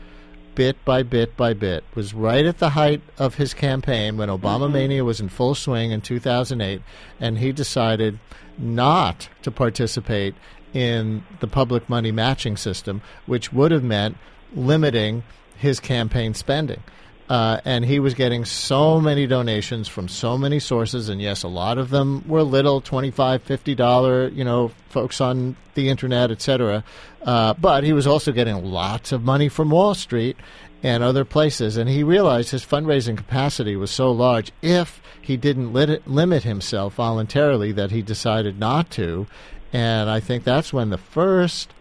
bit 0.56 0.84
by 0.86 1.04
bit 1.04 1.36
by 1.38 1.54
bit 1.54 1.84
was 1.94 2.14
right 2.14 2.46
at 2.46 2.60
the 2.60 2.70
height 2.72 3.02
of 3.18 3.36
his 3.36 3.54
campaign 3.54 4.18
when 4.18 4.30
Obama 4.30 4.62
mm-hmm. 4.62 4.74
mania 4.74 5.04
was 5.04 5.20
in 5.20 5.30
full 5.30 5.54
swing 5.54 5.92
in 5.92 6.02
2008, 6.02 6.82
and 7.20 7.38
he 7.38 7.52
decided 7.52 8.18
not 8.58 9.30
to 9.42 9.52
participate 9.52 10.34
in 10.74 11.24
the 11.40 11.48
public 11.48 11.88
money 11.90 12.12
matching 12.12 12.58
system, 12.58 13.02
which 13.26 13.54
would 13.54 13.72
have 13.72 13.84
meant 13.84 14.18
limiting 14.54 15.24
his 15.58 15.80
campaign 15.80 16.34
spending. 16.34 16.82
Uh, 17.28 17.60
and 17.66 17.84
he 17.84 18.00
was 18.00 18.14
getting 18.14 18.46
so 18.46 19.02
many 19.02 19.26
donations 19.26 19.88
from 19.88 20.08
so 20.08 20.38
many 20.38 20.60
sources, 20.60 21.10
and 21.10 21.20
yes, 21.20 21.42
a 21.42 21.48
lot 21.48 21.80
of 21.80 21.90
them 21.90 22.24
were 22.28 22.44
little 22.44 22.82
$25, 22.82 23.40
$50, 23.42 24.36
you 24.36 24.44
know, 24.44 24.72
folks 24.90 25.20
on 25.20 25.56
the 25.74 25.90
internet, 25.90 26.30
etc. 26.30 26.84
Uh, 27.24 27.56
but 27.56 27.84
he 27.84 27.94
was 27.94 28.06
also 28.06 28.32
getting 28.32 28.64
lots 28.64 29.12
of 29.12 29.24
money 29.24 29.50
from 29.50 29.72
Wall 29.72 29.96
Street 29.96 30.38
and 30.84 31.02
other 31.02 31.26
places, 31.26 31.78
and 31.78 31.90
he 31.90 32.04
realized 32.04 32.52
his 32.52 32.64
fundraising 32.64 33.18
capacity 33.18 33.76
was 33.76 33.90
so 33.90 34.12
large. 34.12 34.52
If 34.62 35.02
he 35.20 35.36
didn't 35.36 35.74
lit- 35.74 36.08
limit 36.08 36.44
himself 36.44 36.94
voluntarily, 36.94 37.72
that 37.72 37.90
he 37.90 38.04
decided 38.04 38.60
not 38.60 38.92
to, 38.92 39.26
and 39.74 40.12
I 40.12 40.20
think 40.20 40.44
that's 40.44 40.72
when 40.72 40.92
the 40.92 41.00
first 41.00 41.74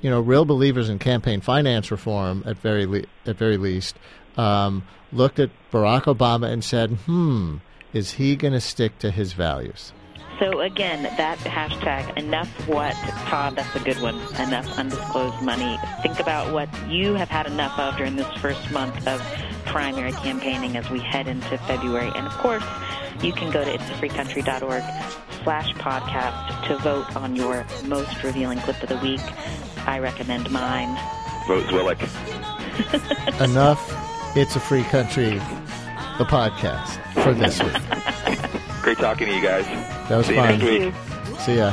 you 0.00 0.10
know, 0.10 0.20
real 0.20 0.44
believers 0.44 0.88
in 0.88 0.98
campaign 0.98 1.40
finance 1.40 1.90
reform, 1.90 2.42
at 2.46 2.56
very 2.58 2.86
le- 2.86 3.02
at 3.26 3.36
very 3.36 3.56
least, 3.56 3.96
um, 4.38 4.84
looked 5.12 5.38
at 5.38 5.50
Barack 5.70 6.04
Obama 6.04 6.50
and 6.50 6.64
said, 6.64 6.92
"Hmm, 7.06 7.56
is 7.92 8.12
he 8.12 8.36
going 8.36 8.54
to 8.54 8.60
stick 8.60 8.98
to 9.00 9.10
his 9.10 9.32
values?" 9.34 9.92
So 10.38 10.60
again, 10.60 11.02
that 11.02 11.38
hashtag 11.38 12.16
enough 12.16 12.48
what 12.68 12.94
Todd, 13.26 13.56
that's 13.56 13.74
a 13.74 13.80
good 13.80 14.00
one. 14.00 14.14
Enough 14.40 14.78
undisclosed 14.78 15.42
money. 15.42 15.76
Think 16.00 16.20
about 16.20 16.52
what 16.52 16.68
you 16.88 17.14
have 17.14 17.28
had 17.28 17.46
enough 17.46 17.76
of 17.76 17.96
during 17.96 18.14
this 18.14 18.32
first 18.34 18.70
month 18.70 19.06
of 19.08 19.20
primary 19.64 20.12
campaigning 20.12 20.76
as 20.76 20.88
we 20.90 21.00
head 21.00 21.26
into 21.26 21.58
February. 21.58 22.12
And 22.14 22.26
of 22.26 22.32
course, 22.38 22.62
you 23.20 23.32
can 23.32 23.50
go 23.50 23.64
to 23.64 23.78
itsafreecountry.org 23.78 24.84
slash 25.42 25.72
podcast 25.74 26.66
to 26.68 26.76
vote 26.78 27.16
on 27.16 27.34
your 27.34 27.66
most 27.86 28.22
revealing 28.22 28.58
clip 28.60 28.80
of 28.80 28.88
the 28.88 28.98
week. 28.98 29.20
I 29.88 29.98
recommend 29.98 30.50
mine. 30.50 30.96
Vote 31.48 31.64
Zwillich. 31.64 33.40
Enough. 33.40 34.07
It's 34.40 34.54
a 34.54 34.60
free 34.60 34.84
country. 34.84 35.30
The 36.18 36.24
podcast 36.24 37.00
for 37.24 37.34
this 37.34 37.60
week. 37.62 38.82
Great 38.82 38.98
talking 38.98 39.26
to 39.26 39.34
you 39.34 39.42
guys. 39.42 39.66
That 40.08 40.16
was 40.16 40.26
See 40.26 40.34
you 40.34 40.40
fun. 40.40 40.58
next 40.58 40.64
week. 40.64 41.38
See 41.40 41.56
ya. 41.56 41.72